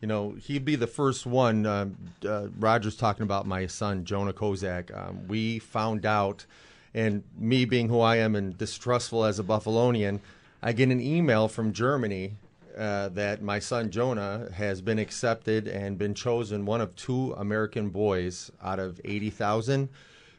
[0.00, 1.64] you know, he'd be the first one.
[1.64, 4.90] Um, uh, Roger's talking about my son Jonah Kozak.
[4.92, 6.44] Um, we found out,
[6.92, 10.18] and me being who I am and distrustful as a Buffalonian,
[10.62, 12.36] I get an email from Germany.
[12.76, 17.90] Uh, that my son Jonah has been accepted and been chosen one of two American
[17.90, 19.90] boys out of 80,000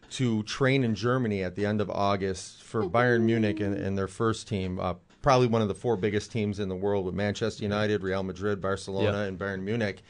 [0.09, 4.07] to train in Germany at the end of August for Bayern Munich and, and their
[4.07, 4.79] first team.
[4.79, 8.23] Uh, probably one of the four biggest teams in the world with Manchester United, Real
[8.23, 9.23] Madrid, Barcelona, Yeah.
[9.25, 10.01] and Bayern Munich.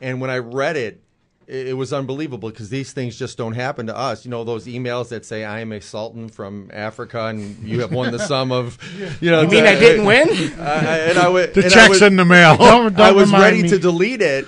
[0.00, 1.02] And when I read it,
[1.46, 4.24] it, it was unbelievable because these things just don't happen to us.
[4.24, 7.92] You know, those emails that say, I am a sultan from Africa and you have
[7.92, 8.78] won the sum of,
[9.20, 9.42] you know.
[9.42, 10.28] You mean I didn't win?
[10.58, 12.56] Uh, and I, wa- The and I check's was- in the mail.
[12.58, 13.68] Don't, don't I was ready me.
[13.70, 14.46] to delete it,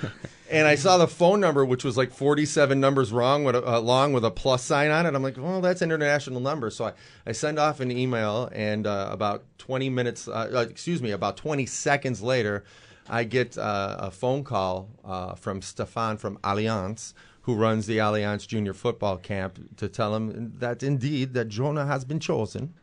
[0.51, 3.79] and I saw the phone number, which was like 47 numbers wrong with a, uh,
[3.79, 5.13] long with a plus sign on it.
[5.15, 6.69] I'm like, well, that's an international number.
[6.71, 6.93] So I,
[7.27, 11.37] I send off an email, and uh, about 20 minutes, uh, uh, excuse me, about
[11.37, 12.63] 20 seconds later,
[13.09, 17.13] I get uh, a phone call uh, from Stefan from Allianz.
[17.43, 22.05] Who runs the Allianz Junior Football Camp to tell him that indeed that Jonah has
[22.05, 22.75] been chosen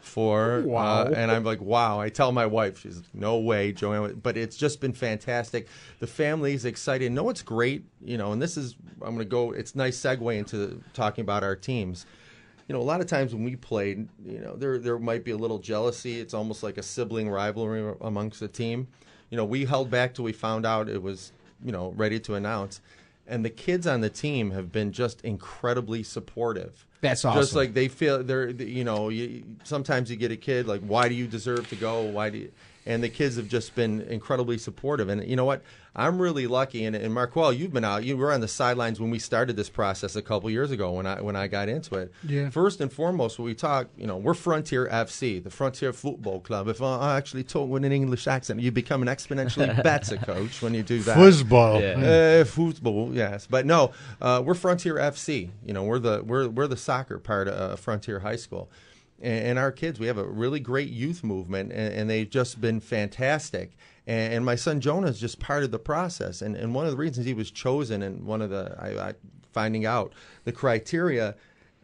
[0.00, 1.04] for Wow.
[1.04, 2.00] uh, and I'm like wow.
[2.00, 5.68] I tell my wife she's like, no way Joanne but it's just been fantastic.
[6.00, 7.12] The family's excited.
[7.12, 7.84] No, it's great?
[8.04, 11.56] You know and this is I'm gonna go it's nice segue into talking about our
[11.56, 12.04] teams.
[12.68, 15.30] You know a lot of times when we played you know there there might be
[15.30, 16.20] a little jealousy.
[16.20, 18.88] It's almost like a sibling rivalry amongst the team
[19.30, 21.32] you know we held back till we found out it was
[21.64, 22.80] you know ready to announce.
[23.26, 26.84] And the kids on the team have been just incredibly supportive.
[27.00, 27.40] That's awesome.
[27.40, 31.08] just like they feel they're you know you, sometimes you get a kid like why
[31.08, 32.02] do you deserve to go?
[32.02, 32.52] Why do you
[32.86, 35.62] and the kids have just been incredibly supportive and you know what
[35.94, 39.10] i'm really lucky and, and marquel you've been out you were on the sidelines when
[39.10, 42.12] we started this process a couple years ago when i when i got into it
[42.24, 42.48] Yeah.
[42.48, 46.68] first and foremost when we talk you know we're frontier fc the frontier football club
[46.68, 50.72] if i actually talk with an english accent you become an exponentially better coach when
[50.74, 51.80] you do that Football.
[51.82, 52.40] Yeah.
[52.40, 53.90] uh, football, yes, but no,
[54.22, 55.50] uh, we're Frontier FC.
[55.66, 58.70] You know, we're the we're we're the soccer part of uh, Frontier High School,
[59.20, 60.00] and, our kids.
[60.00, 63.76] We have a really great youth movement, and, they've just been fantastic.
[64.06, 66.96] And, my son Jonah is just part of the process, and and one of the
[66.96, 69.14] reasons he was chosen, and one of the I, I
[69.52, 70.12] finding out
[70.44, 71.34] the criteria.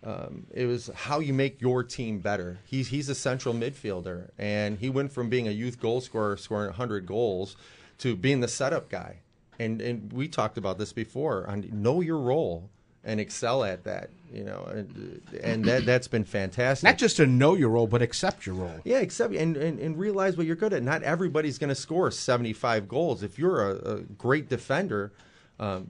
[0.05, 2.59] Um, it was how you make your team better.
[2.65, 6.69] He's he's a central midfielder, and he went from being a youth goal scorer, scoring
[6.69, 7.57] 100 goals,
[7.99, 9.17] to being the setup guy.
[9.59, 11.47] And and we talked about this before.
[11.49, 12.71] On know your role
[13.07, 14.11] and excel at that.
[14.33, 16.85] You know, and, and that that's been fantastic.
[16.85, 18.81] Not just to know your role, but accept your role.
[18.85, 20.83] Yeah, accept and, and, and realize what you're good at.
[20.83, 23.23] Not everybody's going to score 75 goals.
[23.23, 25.13] If you're a, a great defender,
[25.61, 25.89] um,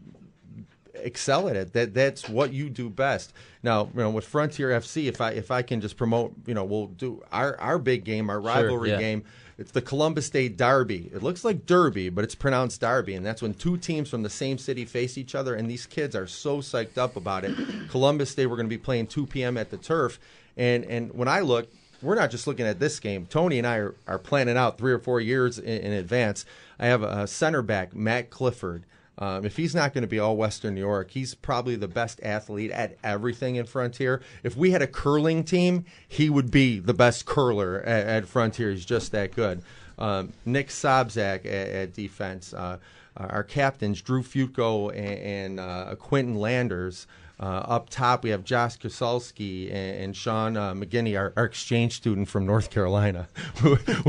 [0.94, 1.72] excel at it.
[1.72, 3.32] That that's what you do best.
[3.62, 6.64] Now, you know, with Frontier FC, if I if I can just promote, you know,
[6.64, 8.98] we'll do our our big game, our rivalry yeah.
[8.98, 9.24] game.
[9.58, 11.10] It's the Columbus Day Derby.
[11.14, 14.28] It looks like Derby, but it's pronounced Derby, and that's when two teams from the
[14.28, 15.54] same city face each other.
[15.54, 17.56] And these kids are so psyched up about it.
[17.88, 19.56] Columbus Day, we're going to be playing 2 p.m.
[19.56, 20.20] at the turf,
[20.58, 21.68] and and when I look,
[22.02, 23.26] we're not just looking at this game.
[23.26, 26.44] Tony and I are, are planning out three or four years in, in advance.
[26.78, 28.84] I have a center back, Matt Clifford.
[29.18, 32.20] Um, if he's not going to be all Western New York, he's probably the best
[32.22, 34.20] athlete at everything in Frontier.
[34.42, 38.70] If we had a curling team, he would be the best curler at, at Frontier.
[38.70, 39.62] He's just that good.
[39.98, 42.52] Um, Nick Sobzak at, at defense.
[42.52, 42.78] Uh,
[43.16, 47.06] our captains, Drew Futko and, and uh, Quentin Landers.
[47.38, 51.92] Uh, up top, we have Josh Kosalski and, and Sean uh, McGinney, our, our exchange
[51.92, 53.28] student from North Carolina.
[53.64, 53.76] we,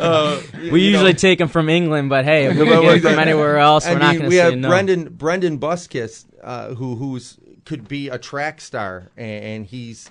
[0.00, 0.40] uh,
[0.72, 3.58] We usually know- take them from England, but hey, if we can get from anywhere
[3.58, 4.68] else, I we're not going to we say have no.
[4.68, 10.10] Brendan Brendan Buskis, uh, who who's could be a track star, and, and he's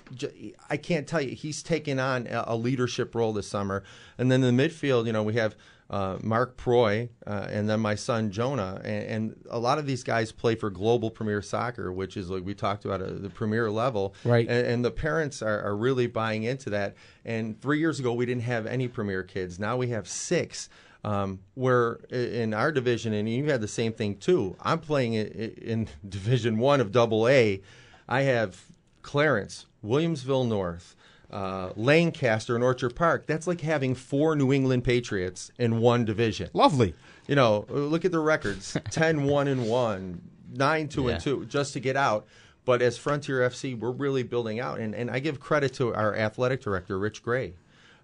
[0.70, 3.82] I can't tell you he's taken on a leadership role this summer.
[4.18, 5.56] And then in the midfield, you know, we have.
[5.88, 10.02] Uh, Mark Proy, uh, and then my son Jonah, and, and a lot of these
[10.02, 13.70] guys play for Global Premier Soccer, which is like we talked about at the premier
[13.70, 14.48] level, Right.
[14.48, 16.96] And, and the parents are, are really buying into that.
[17.24, 19.60] And three years ago, we didn't have any Premier kids.
[19.60, 20.68] Now we have six.
[21.04, 24.56] Um, where in our division, and you had the same thing too.
[24.60, 27.62] I'm playing in Division One of Double A.
[28.08, 28.60] I have
[29.02, 30.96] Clarence, Williamsville North,
[31.30, 33.26] uh, Lancaster, and Orchard Park.
[33.26, 36.50] That's like having four New England Patriots in one division.
[36.52, 36.94] Lovely.
[37.26, 40.20] You know, look at the records 10 1 and 1,
[40.54, 41.08] 9 2 Yeah.
[41.10, 42.26] and 2, just to get out.
[42.64, 44.80] But as Frontier FC, we're really building out.
[44.80, 47.54] And, and I give credit to our athletic director, Rich Gray,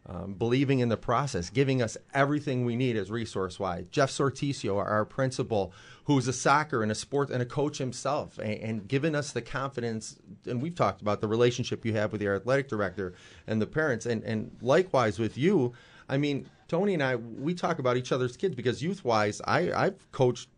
[0.07, 3.87] um, believing in the process, giving us everything we need as resource wise.
[3.91, 5.73] Jeff Sorticio, our, our principal,
[6.05, 9.43] who's a soccer and a sport and a coach himself, and, and giving us the
[9.43, 10.17] confidence.
[10.47, 13.15] And we've talked about the relationship you have with your athletic director
[13.47, 15.73] and the parents, and, and likewise with you.
[16.09, 20.11] I mean, Tony and I, we talk about each other's kids because youth wise, I've
[20.11, 20.49] coached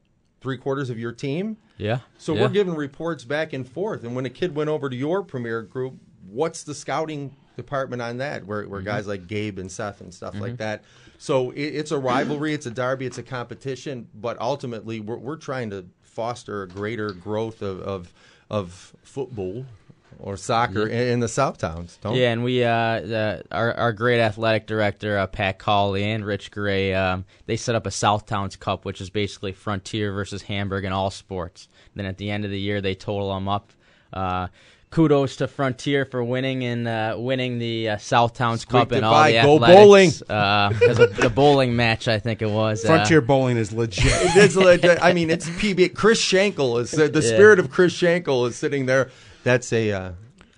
[0.40, 1.56] three quarters of your team.
[1.76, 2.00] Yeah.
[2.18, 2.42] So yeah.
[2.42, 4.04] we're giving reports back and forth.
[4.04, 5.94] And when a kid went over to your premier group,
[6.26, 8.44] what's the scouting department on that?
[8.46, 8.70] Where, Mm-hmm.
[8.72, 10.82] where guys like Gabe and Seth and stuff like that.
[11.18, 14.08] So it, it's a rivalry, it's a derby, it's a competition.
[14.14, 18.12] But ultimately, we're, we're trying to foster a greater growth of of,
[18.50, 19.64] of football
[20.20, 21.98] or soccer in, in the South Towns.
[22.00, 26.24] Don't Yeah, and we, uh, the, our our great athletic director uh, Pat Cawley and
[26.24, 30.84] Rich Gray, um, they set up a Southtowns Cup, which is basically Frontier versus Hamburg
[30.84, 31.68] in all sports.
[31.96, 33.72] Then at the end of the year, they total them up.
[34.94, 39.04] Kudos to Frontier for winning and uh, winning the uh, Southtowns Squeak Cup and it
[39.04, 40.22] all the Go athletics.
[40.28, 42.84] Uh, 'cause of the bowling match, I think it was.
[42.84, 44.04] uh, Frontier bowling is legit.
[44.36, 44.98] It's legit.
[45.02, 45.94] I mean, it's PB.
[45.94, 47.28] Chris Schenkel is the, the Yeah.
[47.34, 49.10] spirit of Chris Schenkel is sitting there.
[49.42, 50.10] That's a uh,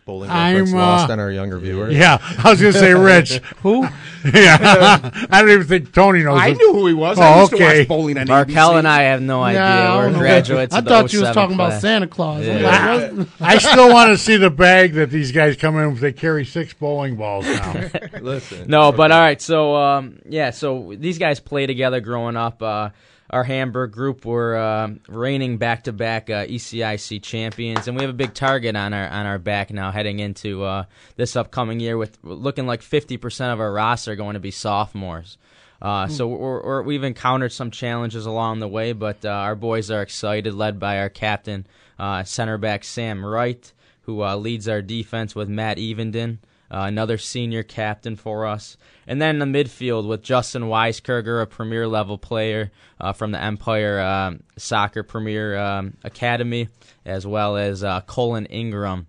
[0.06, 1.92] bowling reference I'm, lost uh, on our younger viewers.
[1.94, 3.38] Yeah, I was gonna say Rich.
[3.62, 3.82] Who?
[4.32, 6.40] yeah, I don't even think Tony knows.
[6.40, 6.56] I it.
[6.56, 7.18] knew who he was.
[7.18, 7.78] I Oh, used to okay.
[7.80, 8.78] watch bowling on Marquel ABC.
[8.78, 9.60] and I have no idea.
[9.60, 10.74] Yeah, I We're don't graduates.
[10.74, 11.80] I thought you was 07 talking about.
[11.80, 12.46] Santa Claus.
[12.48, 13.10] I'm Yeah.
[13.12, 13.28] like.
[13.40, 16.00] I still want to see the bag that these guys come in with.
[16.00, 17.90] They carry six bowling balls now.
[18.22, 18.68] Listen.
[18.68, 19.42] No, but all right.
[19.42, 22.62] So um, yeah, so these guys play together growing up.
[22.62, 22.90] Uh,
[23.30, 28.34] our Hamburg group were um reigning back-to-back uh, ECIC champions, and we have a big
[28.34, 30.84] target on our on our back now, heading into uh,
[31.16, 35.38] this upcoming year, with looking like 50% of our roster going to be sophomores.
[35.80, 39.90] Uh, so we're, we're, we've encountered some challenges along the way, but uh, our boys
[39.90, 41.66] are excited, led by our captain,
[41.98, 46.38] uh, center back Sam Wright, who uh, leads our defense with Matt Evenden,
[46.70, 48.76] uh, another senior captain for us.
[49.06, 53.42] And then in the midfield with Justin Weiskirger, a premier level player uh, from the
[53.42, 56.68] Empire um, Soccer Premier um, Academy,
[57.04, 59.06] as well as uh, Colin Ingram,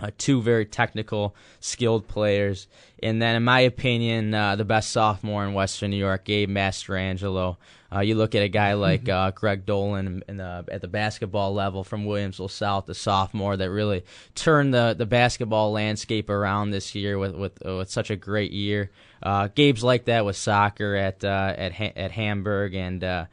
[0.00, 2.68] uh, two very technical, skilled players.
[3.02, 7.56] And then, in my opinion, uh, the best sophomore in Western New York, Gabe Mastrangelo.
[7.94, 11.52] Uh, you look at a guy like uh, Greg Dolan in the, at the basketball
[11.52, 16.94] level from Williamsville South, the sophomore that really turned the, the basketball landscape around this
[16.94, 18.90] year with with, uh, with such a great year.
[19.22, 23.26] Uh, Gabe's like that with soccer at uh, at ha- at Hamburg, and uh,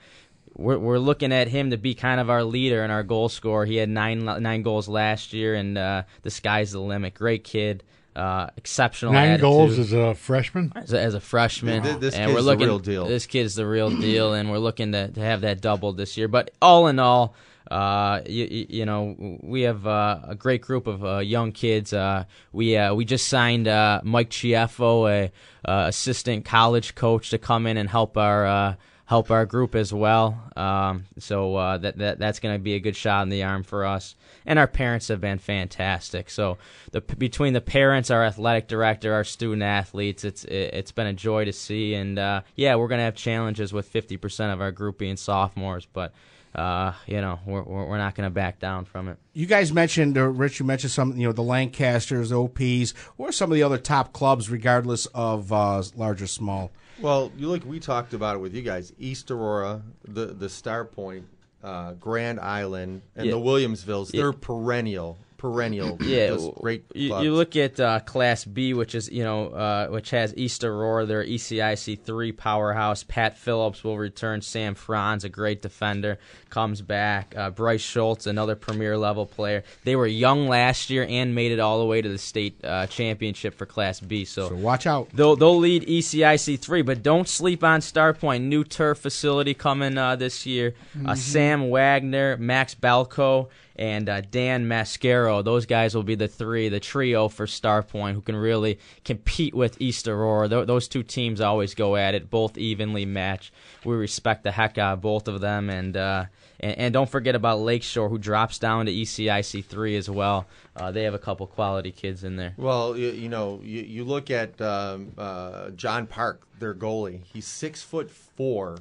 [0.56, 3.66] we're we're looking at him to be kind of our leader and our goal scorer.
[3.66, 7.14] He had nine nine goals last year, and uh, the sky's the limit.
[7.14, 7.84] Great kid,
[8.20, 9.14] uh, exceptional.
[9.14, 10.72] Nine attitude goals as a freshman.
[10.76, 11.84] as a, as a freshman.
[11.84, 13.06] Th- this and kid's we're the looking, real deal.
[13.08, 16.28] This kid's the real deal, and we're looking to, to have that doubled this year.
[16.28, 17.34] But all in all,
[17.72, 21.94] uh, you, you know, we have uh, a great group of uh, young kids.
[21.94, 25.32] Uh, we uh, we just signed uh, Mike Chieffo, a
[25.70, 28.78] uh, assistant college coach, to come in and help our.
[29.10, 32.80] Help our group as well, um, so uh, that, that that's going to be a
[32.80, 34.16] good shot in the arm for us.
[34.46, 36.30] And our parents have been fantastic.
[36.30, 36.60] So
[36.92, 41.14] the between the parents, our athletic director, our student athletes, it's it, it's been a
[41.14, 41.96] joy to see.
[41.96, 45.88] And uh, yeah, we're going to have challenges with 50% of our group being sophomores,
[45.92, 46.14] but
[46.54, 49.18] uh, you know we're we're not going to back down from it.
[49.34, 50.60] You guys mentioned, uh, Rich.
[50.60, 54.52] You mentioned some, you know, the Lancasters, OPs, or some of the other top clubs,
[54.52, 56.72] regardless of uh, large or small.
[57.02, 57.66] Well, you look.
[57.66, 58.94] We talked about it with you guys.
[59.00, 61.26] East Aurora, the the Star Point,
[61.64, 63.34] uh, Grand Island, and Yeah.
[63.34, 64.12] the Williamsvilles.
[64.12, 65.98] They're perennial perennial.
[66.10, 66.84] Yeah, great.
[66.94, 70.64] You, you look at uh, Class B, which is you know uh, which has East
[70.64, 73.04] Aurora, their ECIC three powerhouse.
[73.04, 74.42] Pat Phillips will return.
[74.42, 77.34] Sam Franz, a great defender, comes back.
[77.38, 79.64] Uh, Bryce Schultz, another premier level player.
[79.84, 82.88] They were young last year and made it all the way to the state uh,
[82.88, 84.26] championship for Class B.
[84.26, 85.10] So, So watch out.
[85.14, 88.44] They'll they'll lead ECIC three, but don't sleep on Star Point.
[88.46, 90.74] New turf facility coming uh, this year.
[91.06, 91.18] Uh, Mhm.
[91.18, 95.44] Sam Wagner, Max Balco, and uh, Dan Mascaro.
[95.44, 99.54] Those guys will be the three, the trio for Star Point, who can really compete
[99.56, 100.50] with East Aurora.
[100.50, 103.54] Th- those two teams always go at it, both evenly matched.
[103.86, 105.96] We respect the heck out of both of them, and.
[105.96, 106.26] Uh,
[106.60, 110.48] and, and don't forget about Lakeshore, who drops down to ECIC three as well.
[110.76, 112.54] Uh, they have a couple quality kids in there.
[112.58, 117.22] Well, you, you know, you, you look at um, uh, John Park, their goalie.
[117.24, 118.80] He's six foot four,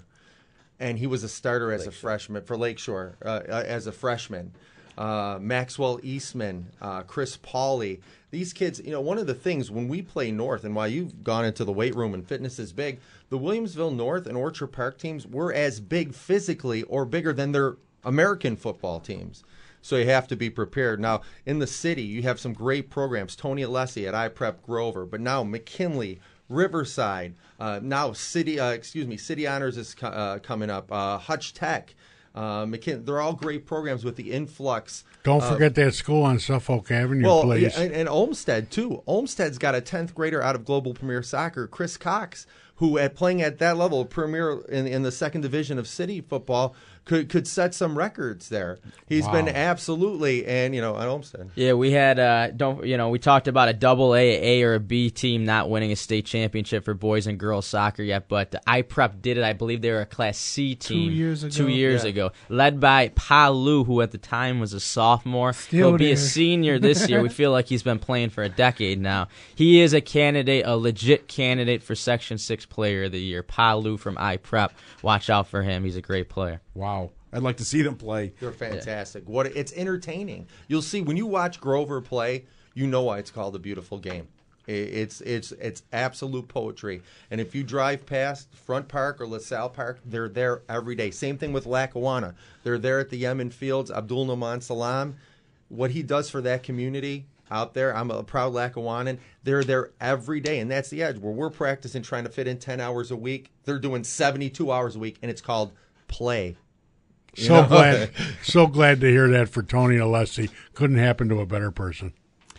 [0.81, 4.53] and he was a starter as a freshman for Lakeshore uh, uh, as a freshman.
[4.99, 8.01] Uh, Maxwell Eastman, uh, Chris Pauley.
[8.33, 11.23] These kids, you know, one of the things when we play North, and why you've
[11.23, 12.99] gone into the weight room and fitness is big,
[13.31, 17.77] the Williamsville North and Orchard Park teams were as big physically or bigger than their
[18.03, 19.45] American football teams.
[19.83, 20.99] So you have to be prepared.
[20.99, 23.37] Now, in the city, you have some great programs.
[23.37, 29.17] Tony Alessi at iPrep Grover, but now McKinley, Riverside, uh, now City, uh, excuse me,
[29.17, 30.91] City Honors is uh, coming up.
[30.91, 31.95] Hutch Tech,
[32.35, 35.05] uh, McKin- they're all great programs with the influx.
[35.25, 37.75] Don't of- forget that school on Suffolk Avenue, well, please.
[37.77, 39.03] yeah, and, and Olmsted too.
[39.07, 43.43] Olmsted's got a tenth grader out of Global Premier Soccer, Chris Cox, who at playing
[43.43, 46.75] at that level, Premier in, in the second division of city football,
[47.09, 48.79] could could set some records there.
[49.09, 49.33] He's Wow.
[49.33, 51.51] been absolutely, and you know, at Olmsted.
[51.57, 54.75] Yeah, we had uh don't you know, we talked about a double A, A or
[54.75, 58.55] a B team not winning a state championship for boys and girls soccer yet, but
[58.69, 59.43] iPrep did it.
[59.45, 61.51] I believe they were a class C team two years ago.
[61.55, 62.11] Two years Yeah.
[62.11, 62.33] ago.
[62.49, 65.55] Led by Pa Lu, who at the time was a sophomore.
[65.55, 67.23] Still He'll be a senior this year.
[67.23, 69.29] we feel like he's been playing for a decade now.
[69.55, 73.43] He is a candidate, a legit candidate for Section Six Player of the Year.
[73.43, 74.71] Pa Lu from iPrep.
[75.03, 75.85] Watch out for him.
[75.85, 76.61] He's a great player.
[76.75, 76.98] Wow.
[77.33, 78.33] I'd like to see them play.
[78.41, 79.29] They're fantastic.
[79.29, 80.47] What it's entertaining.
[80.67, 84.29] You'll see when you watch Grover play, you know why it's called a beautiful game.
[84.67, 87.03] It's it's it's absolute poetry.
[87.31, 91.11] And if you drive past Front Park or LaSalle Park, they're there every day.
[91.11, 92.35] Same thing with Lackawanna.
[92.65, 93.91] They're there at the Yemen Fields.
[93.91, 95.17] Abdul Naman Salam,
[95.71, 99.19] what he does for that community out there, I'm a proud Lackawannan.
[99.43, 101.19] They're there every day, and that's the edge.
[101.19, 104.97] Where we're practicing trying to fit in 10 hours a week, they're doing 72 hours
[104.97, 105.73] a week, and it's called
[106.09, 106.57] play.
[107.49, 107.69] So know?
[107.69, 108.11] glad,
[108.43, 110.51] so glad to hear that for Tony Alessi.
[110.75, 112.13] Couldn't happen to a better person.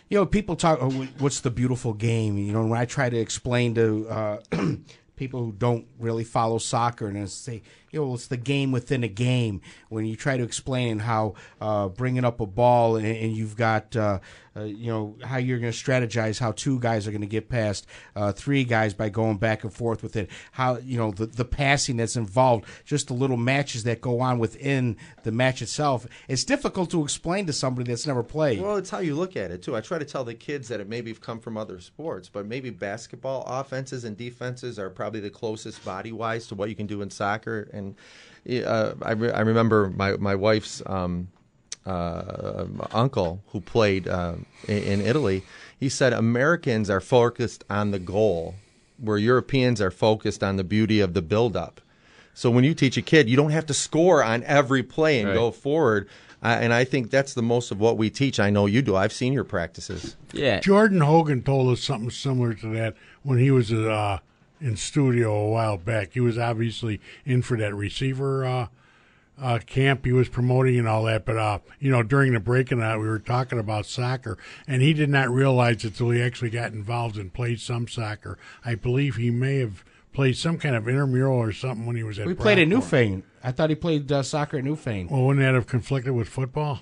[0.08, 0.78] You know, people talk.
[0.80, 2.38] Oh, what's the beautiful game?
[2.38, 4.38] You know, when I try to explain to uh,
[5.16, 9.08] people who don't really follow soccer and say, you know, it's the game within a
[9.08, 9.60] game.
[9.88, 13.96] When you try to explain how uh, bringing up a ball and, and you've got,
[13.96, 14.20] uh,
[14.56, 17.48] uh, you know, how you're going to strategize how two guys are going to get
[17.48, 20.28] past uh, three guys by going back and forth with it.
[20.52, 24.38] How you know the the passing that's involved, just the little matches that go on
[24.38, 26.06] within the match itself.
[26.28, 28.60] It's difficult to explain to somebody that's never played.
[28.60, 29.76] Well, it's how you look at it too.
[29.76, 32.70] I try to tell the kids that it maybe come from other sports, but maybe
[32.70, 37.02] basketball offenses and defenses are probably the closest body wise to what you can do
[37.02, 37.70] in soccer.
[37.72, 37.79] And
[38.48, 41.28] uh, I, re- I remember my my wife's um,
[41.86, 44.34] uh, uncle who played uh,
[44.68, 45.42] in, in Italy.
[45.78, 48.54] He said Americans are focused on the goal,
[48.98, 51.80] where Europeans are focused on the beauty of the build up.
[52.34, 55.28] So when you teach a kid, you don't have to score on every play and
[55.28, 55.34] Right.
[55.34, 56.08] go forward.
[56.42, 58.40] Uh, and I think that's the most of what we teach.
[58.40, 58.96] I know you do.
[58.96, 60.16] I've seen your practices.
[60.32, 60.60] Yeah.
[60.60, 64.20] Jordan Hogan told us something similar to that when he was uh,
[64.60, 66.12] in studio a while back.
[66.12, 68.66] He was obviously in for that receiver uh,
[69.40, 71.24] uh, camp he was promoting and all that.
[71.24, 74.82] But uh, you know, during the break and that, we were talking about soccer, and
[74.82, 78.38] he did not realize it until he actually got involved and played some soccer.
[78.64, 82.18] I believe he may have played some kind of intramural or something when he was
[82.18, 82.26] at.
[82.26, 82.68] We played at.
[82.68, 83.22] Newfane.
[83.42, 85.10] I thought he played uh, soccer at Newfane.
[85.10, 86.80] Well, wouldn't that have conflicted with football?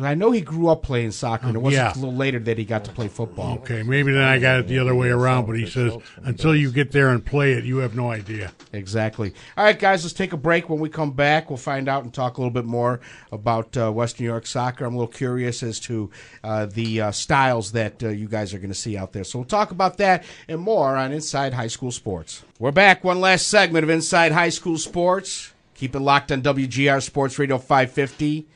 [0.00, 1.94] I know he grew up playing soccer, and it wasn't yeah.
[1.94, 3.58] a little later that he got to play football.
[3.58, 5.46] Okay, maybe then I got it the other way around.
[5.46, 8.52] But he says until you get there and play it, you have no idea.
[8.72, 9.32] Exactly.
[9.56, 10.68] All right, guys, let's take a break.
[10.68, 13.92] When we come back, we'll find out and talk a little bit more about uh,
[13.92, 14.84] West New York soccer.
[14.84, 16.10] I'm a little curious as to
[16.42, 19.24] uh, the uh, styles that uh, you guys are going to see out there.
[19.24, 22.42] So we'll talk about that and more on Inside High School Sports.
[22.58, 23.04] We're back.
[23.04, 25.52] One last segment of Inside High School Sports.
[25.74, 28.46] Keep it locked on WGR Sports Radio 550.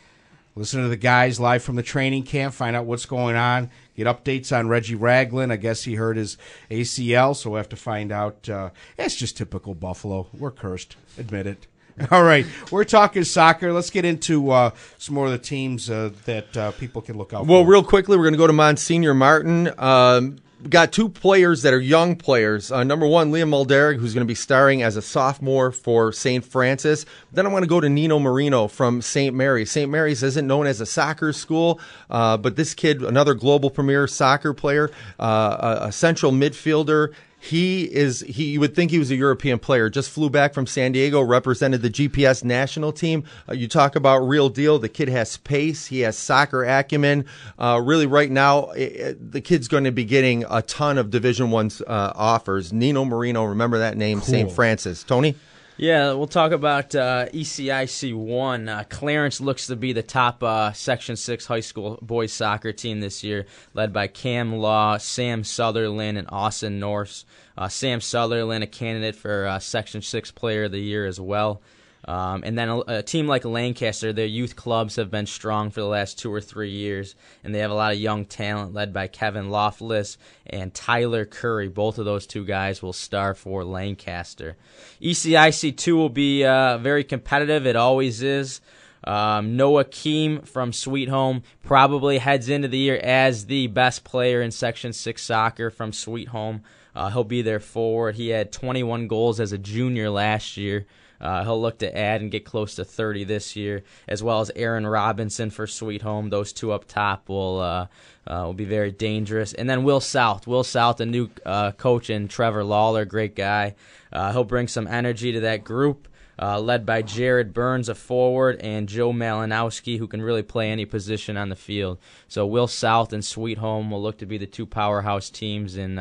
[0.59, 4.07] Listen to the guys live from the training camp, find out what's going on, get
[4.09, 5.53] updates on Reggie Ragland.
[5.53, 6.37] I guess he hurt his
[6.71, 8.49] ACL, so we'll have to find out.
[8.49, 10.27] Uh, it's just typical Buffalo.
[10.37, 10.97] We're cursed.
[11.17, 11.67] Admit it.
[12.11, 13.73] All right, we're talking soccer.
[13.73, 17.33] Let's get into uh, some more of the teams uh, that uh, people can look
[17.33, 17.71] out Well, for.
[17.71, 19.71] real quickly, we're going to go to Monsignor Martin.
[19.79, 22.73] Um, we got two players that are young players.
[22.73, 26.45] Uh, number one, Liam Mulderig, who's going to be starring as a sophomore for St.
[26.45, 27.07] Francis.
[27.33, 29.35] Then I'm going to go to Nino Marino from St.
[29.35, 29.71] Mary's.
[29.71, 29.91] St.
[29.91, 31.81] Mary's isn't known as a soccer school,
[32.11, 34.91] uh, but this kid, another global premier soccer player,
[35.21, 37.13] uh, a, a central midfielder.
[37.41, 39.89] He is he you would think he was a European player.
[39.89, 43.25] Just flew back from San Diego, represented the GPS national team.
[43.49, 44.79] Uh, you talk about real deal.
[44.79, 45.87] The kid has pace.
[45.87, 47.27] He has soccer acumen.
[47.59, 51.11] Uh, really, right now, i i the kid's going to be getting a ton of
[51.11, 52.73] Division One's uh, offers.
[52.73, 54.51] Nino Marino, remember that name, St.
[54.51, 55.05] Francis.
[55.05, 55.37] Tony.
[55.81, 58.69] Yeah, we'll talk about uh, ECIC one.
[58.69, 62.99] Uh, Clarence looks to be the top uh, Section Six high school boys soccer team
[62.99, 67.25] this year, led by Cam Law, Sam Sutherland, and Austin Norse.
[67.57, 71.63] Uh, Sam Sutherland, a candidate for uh, Section Six Player of the Year as well.
[72.09, 75.83] Um, and then a, a team like Lancaster, their youth clubs have been strong for
[75.83, 78.95] the last two or three years, and they have a lot of young talent led
[78.95, 81.69] by Kevin Loftless and Tyler Curry.
[81.69, 84.57] Both of those two guys will star for Lancaster.
[85.03, 88.63] ECIC 2 will be uh, very competitive, it always is.
[89.05, 94.41] Um, Noah Keem from Sweet Home probably heads into the year as the best player
[94.41, 96.63] in Section 6 soccer from Sweet Home.
[96.97, 98.15] Uh, he'll be their forward.
[98.15, 100.87] He had 21 goals as a junior last year.
[101.21, 104.51] Uh, he'll look to add and get close to 30 this year, as well as
[104.55, 106.31] Aaron Robinson for Sweet Home.
[106.31, 107.87] Those two up top will uh,
[108.27, 109.53] uh, will be very dangerous.
[109.53, 113.75] And then Will South, Will South, a new uh, coach, and Trevor Lawler, great guy.
[114.13, 116.09] Uh, he'll bring some energy to that group.
[116.41, 120.85] Uh, led by Jared Burns, a forward, and Joe Malinowski, who can really play any
[120.85, 121.99] position on the field.
[122.29, 125.99] So Will South and Sweet Home will look to be the two powerhouse teams in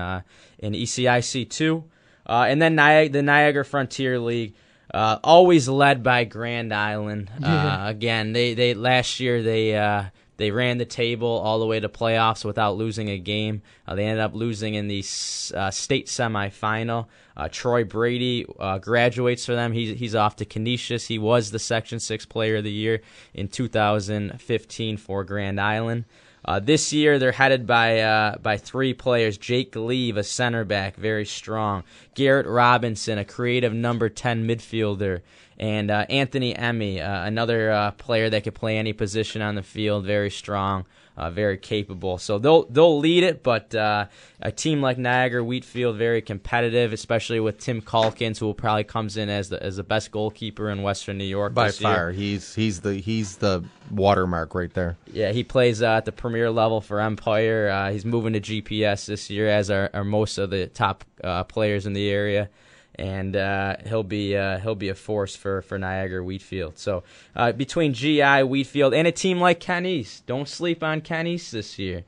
[0.59, 1.85] in ECIC two,
[2.27, 4.53] and then Niag- the Niagara Frontier League.
[4.93, 7.29] Uh, always led by Grand Island.
[7.43, 10.05] Uh, again, they, they last year they uh,
[10.37, 13.61] they ran the table all the way to playoffs without losing a game.
[13.87, 17.07] Uh, they ended up losing in the s- uh, state semifinal.
[17.35, 19.71] Uh, Troy Brady uh, graduates for them.
[19.73, 21.07] He's he's off to Canisius.
[21.07, 23.01] He was the Section Six Player of the Year
[23.33, 26.05] in 2015 for Grand Island.
[26.47, 30.95] Uh, this year, they're headed by uh, by three players: Jake Leave, a center back,
[30.95, 31.83] very strong;
[32.15, 35.21] Garrett Robinson, a creative number ten midfielder;
[35.59, 39.63] and uh, Anthony Emmy, uh, another uh, player that could play any position on the
[39.63, 40.85] field, very strong,
[41.17, 42.19] uh, very capable.
[42.19, 44.05] So they'll they'll lead it, but uh,
[44.39, 49.29] a team like Niagara Wheatfield, very competitive, especially with Tim Calkins, who probably comes in
[49.29, 51.91] as the as the best goalkeeper in Western New York By this year.
[51.91, 54.95] far, he's he's the he's the watermark right there.
[55.11, 57.69] Yeah, he plays uh, at the premier level for Empire.
[57.69, 61.43] Uh, he's moving to GPS this year, as are, are most of the top uh,
[61.45, 62.49] players in the area,
[62.97, 66.77] and uh, he'll be uh, he'll be a force for, for Niagara Wheatfield.
[66.77, 67.03] So
[67.35, 71.51] uh, between GI Wheatfield and a team like Ken East, don't sleep on Ken East
[71.51, 72.03] this year.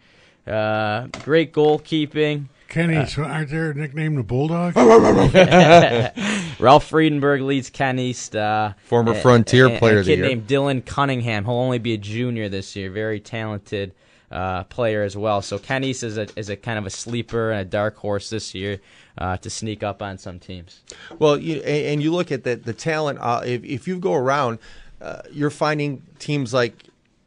[0.48, 2.46] Uh, great goalkeeping.
[2.70, 4.76] Kenny, so aren't there a nickname the Bulldog?
[6.60, 8.36] Ralph Friedenberg leads Ken East.
[8.36, 11.46] Uh, Former a- Frontier a- Player a of the kid named Dylan Cunningham.
[11.46, 12.92] He'll only be a junior this year.
[12.92, 13.94] Very talented
[14.32, 15.42] uh, player as well.
[15.42, 18.30] So Ken East is a is a kind of a sleeper and a dark horse
[18.30, 18.80] this year
[19.18, 20.82] uh, to sneak up on some teams.
[21.18, 23.20] Well, you, and, you look at the the talent.
[23.20, 24.60] Uh, if if you go around,
[25.02, 26.86] uh, you're finding teams like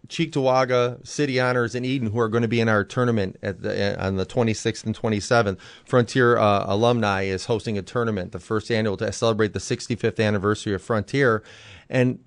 [0.08, 4.00] Cheektowaga, City Honors, and Eden who are going to be in our tournament at the,
[4.04, 5.58] on the 26th and 27th.
[5.84, 10.74] Frontier uh, alumni is hosting a tournament, the first annual to celebrate the 65th anniversary
[10.74, 11.42] of Frontier,
[11.88, 12.18] and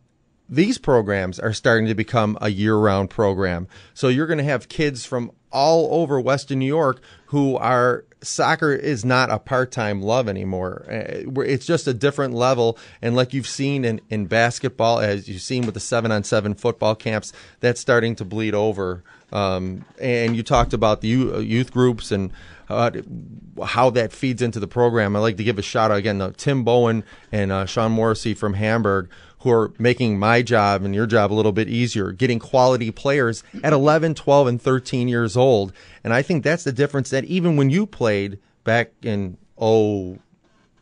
[0.48, 3.68] these programs are starting to become a year-round program.
[3.94, 8.74] So you're going to have kids from all over Western New York who are soccer
[8.74, 10.86] is not a part-time love anymore.
[10.90, 15.42] Uh, It's just a different level, and like you've seen in, in basketball, as you've
[15.42, 19.04] seen with the seven-on-seven football camps, that's starting to bleed over.
[19.32, 22.32] Um, and you talked about the youth, youth groups and
[22.70, 22.92] uh,
[23.64, 25.16] how that feeds into the program.
[25.16, 28.34] I'd like to give a shout out again to Tim Bowen and uh, Sean Morrissey
[28.34, 29.10] from Hamburg,
[29.46, 33.44] who are making my job and your job a little bit easier, getting quality players
[33.64, 35.72] at 11, 12, and 13 years old.
[36.04, 40.18] And I think that's the difference that even when you played back in, oh,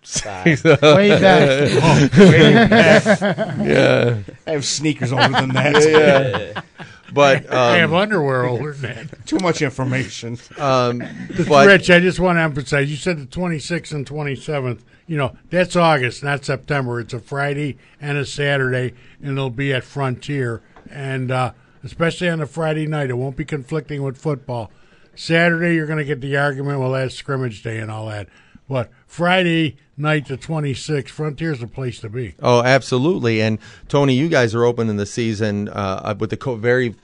[0.26, 1.70] Way back.
[1.82, 2.10] Oh,
[3.64, 4.20] yeah.
[4.48, 6.64] I have sneakers older than that.
[7.14, 9.26] But, I have um, underwear older than that.
[9.26, 10.38] Too much information.
[10.58, 11.00] um,
[11.48, 14.82] but Rich, I just want to emphasize you said the 26th and 27th.
[15.06, 17.00] You know, that's August, not September.
[17.00, 20.62] It's a Friday and a Saturday, and it'll be at Frontier.
[20.90, 21.54] And uh,
[21.84, 24.72] especially on a Friday night, it won't be conflicting with football.
[25.16, 28.28] Saturday, you're going to get the argument, well, that's scrimmage day and all that.
[28.68, 32.34] But Friday night, the 26th, Frontier's the place to be.
[32.42, 33.44] Oh, absolutely.
[33.44, 36.96] And Tony, you guys are opening the season uh, with the co- very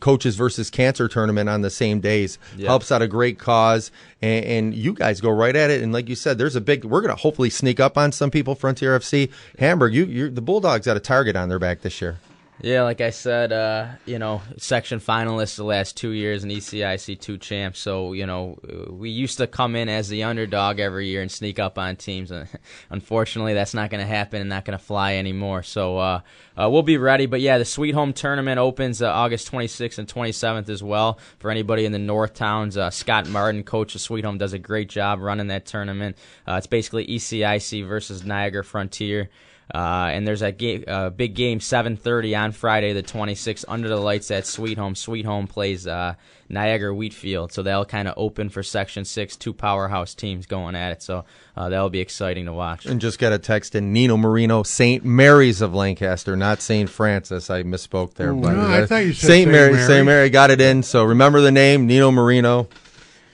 [0.00, 2.66] coaches versus cancer tournament on the same days Yeah.
[2.70, 6.08] helps out a great cause and, and you guys go right at it and like
[6.08, 8.96] you said there's a big we're going to hopefully sneak up on some people frontier
[9.00, 12.18] fc hamburg you you the bulldogs got a target on their back this year
[12.60, 17.18] Yeah, like I said, uh, you know, section finalists the last two years and ECIC
[17.20, 17.80] two champs.
[17.80, 21.58] So you know, we used to come in as the underdog every year and sneak
[21.58, 22.32] up on teams.
[22.90, 25.64] Unfortunately, that's not going to happen and not going to fly anymore.
[25.64, 26.20] So uh,
[26.56, 27.26] uh, we'll be ready.
[27.26, 31.50] But yeah, the Sweet Home Tournament opens uh, August 26th and 27th as well for
[31.50, 32.76] anybody in the North Towns.
[32.76, 36.16] Uh, Scott Martin, coach of Sweet Home, does a great job running that tournament.
[36.46, 39.28] Uh, it's basically ECIC versus Niagara Frontier.
[39.72, 43.96] Uh, and there's a ga- uh, big game, 7:30 on Friday the 26th, under the
[43.96, 44.94] lights at Sweet Home.
[44.94, 46.14] Sweet Home plays uh,
[46.50, 50.92] Niagara Wheatfield, so that'll kind of open for Section Six, two powerhouse teams going at
[50.92, 51.02] it.
[51.02, 51.24] So
[51.56, 52.84] uh, that'll be exciting to watch.
[52.84, 57.48] and just got a text in nino marino st mary's of lancaster not st francis
[57.48, 59.50] i misspoke there but No, I thought you said st St.
[59.52, 59.86] mary Mary's.
[59.86, 62.68] st mary got it in so remember the name nino marino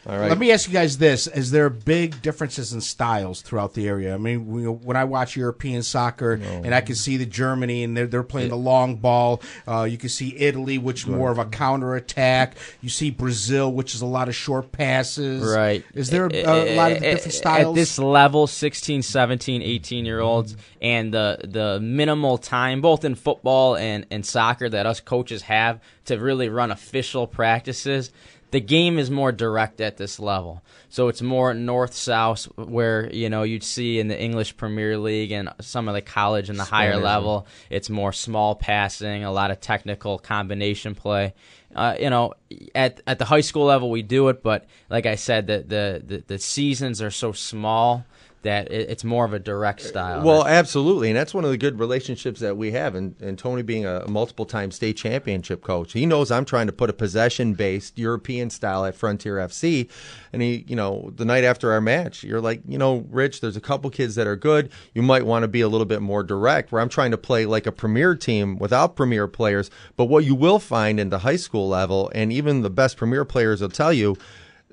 [0.06, 3.74] all right Let me ask you guys this: Is there big differences in styles throughout
[3.74, 4.14] the area?
[4.14, 7.96] I mean, we- when I watch European soccer, and I can see the Germany, and
[7.96, 9.42] they're they're playing the long ball.
[9.66, 12.56] Uh, you can see Italy, which more of a counter attack.
[12.80, 15.42] You see Brazil, which is a lot of short passes.
[15.42, 15.84] Right.
[15.94, 17.76] Is there eh, a, a eh, lot of eh, different styles?
[17.76, 23.14] At this level, 16, 17, 18 year olds, and the, the minimal time, both in
[23.14, 28.10] football and, and soccer, that us coaches have to really run official practices,
[28.50, 30.62] the game is more direct at this level.
[30.88, 35.30] So it's more north south, where, you know, you'd see in the English Premier League
[35.30, 39.50] and some of the college and the higher level, it's more small passing, a lot
[39.50, 41.34] of technical combination play.
[41.74, 42.34] Uh, you know,
[42.74, 46.02] at at the high school level we do it, but like I said, the the
[46.04, 48.04] the, the seasons are so small
[48.42, 50.24] that it's more of a direct style.
[50.24, 52.94] Well, absolutely, and that's one of the good relationships that we have.
[52.94, 56.88] And, and Tony, being a multiple-time state championship coach, he knows I'm trying to put
[56.88, 59.90] a possession-based European style at Frontier FC.
[60.32, 63.56] And he, you know, the night after our match, you're like, you know, Rich, there's
[63.56, 64.70] a couple kids that are good.
[64.94, 66.72] You might want to be a little bit more direct.
[66.72, 69.70] Where I'm trying to play like a premier team without premier players.
[69.96, 73.24] But what you will find in the high school level, and even the best premier
[73.24, 74.16] players will tell you.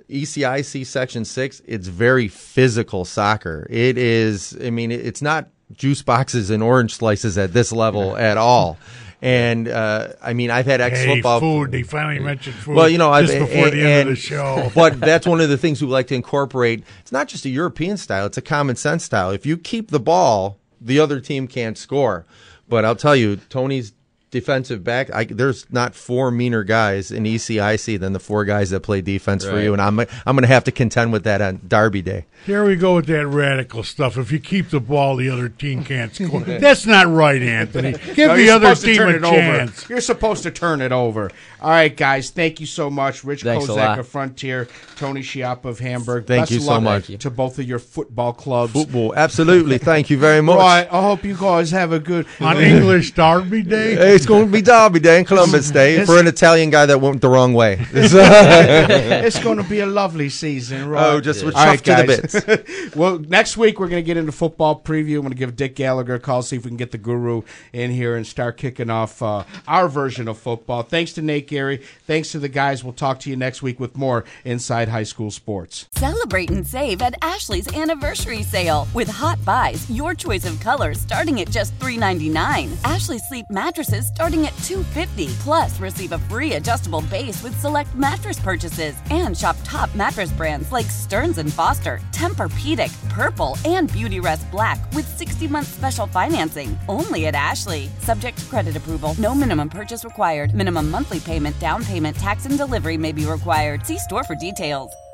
[0.10, 3.68] ECIC Section 6, it's very physical soccer.
[3.70, 8.38] It is, I mean, it's not juice boxes and orange slices at this level at
[8.38, 8.78] all.
[9.22, 11.39] And, uh, I mean, I've had ex football.
[11.39, 11.72] Hey, food.
[11.72, 12.76] They finally mentioned food.
[12.76, 14.72] Well, you know, just I've, before and- the end of the show.
[14.76, 16.84] but that's one of the things we like to incorporate.
[17.01, 19.32] It's not just a European style; it's a common sense style.
[19.32, 22.26] If you keep the ball, the other team can't score.
[22.70, 23.91] But I'll tell you, Tony's
[24.30, 25.13] defensive back.
[25.13, 29.45] I, there's not four meaner guys in ECIC than the four guys that play defense
[29.45, 32.25] for you, and I'm I'm going to have to contend with that on Derby Day.
[32.45, 34.17] Here we go with that radical stuff.
[34.17, 36.41] If you keep the ball, the other team can't score.
[36.41, 37.93] That's not right, Anthony.
[38.15, 39.36] Give No, the other team a it over.
[39.36, 39.89] chance.
[39.89, 41.32] You're supposed to turn it over.
[41.61, 42.30] All right, guys.
[42.30, 43.99] Thank you so much, Rich Thanks Kozak lot.
[43.99, 44.67] of Frontier,
[44.97, 46.28] Tony Schiappa of Hamburg.
[46.28, 47.07] Thank Best you so much.
[47.07, 48.73] to both of your football clubs.
[48.73, 49.78] Football, absolutely.
[49.80, 50.57] Thank you very much.
[50.59, 50.88] Right.
[50.91, 54.51] I hope you guys have a good On English Derby Day, Hey, It's going to
[54.51, 57.78] be Derby Day in Columbus Day for an Italian guy that went the wrong way.
[57.93, 61.05] it's going to be a lovely season, right?
[61.05, 62.32] Oh, just we're All right, to guys.
[62.32, 62.95] the bits.
[62.95, 65.18] well, next week we're going to get into football preview.
[65.18, 67.43] I'm going to give Dick Gallagher a call, see if we can get the guru
[67.74, 70.82] in here and start kicking off uh, our version of football.
[70.82, 71.84] Thanks to Nate Geary.
[72.07, 72.84] Thanks to the guys.
[72.84, 75.86] We'll talk to you next week with more Inside High School Sports.
[75.91, 81.39] Celebrate and save at Ashley's anniversary sale with hot buys, your choice of colors starting
[81.39, 82.76] at just $3.99.
[82.84, 85.34] Ashley Sleep mattresses starting at $2.50.
[85.39, 90.72] Plus, receive a free adjustable base with select mattress purchases and shop top mattress brands
[90.72, 97.36] like Stearns and Foster, Tempur-Pedic, Purple, and Beautyrest Black with 60-month special financing only at
[97.36, 97.89] Ashley.
[97.99, 99.16] Subject to credit approval.
[99.18, 100.53] No minimum purchase required.
[100.53, 103.86] Minimum monthly payment, down payment, tax, and delivery may be required.
[103.86, 105.07] See store for details.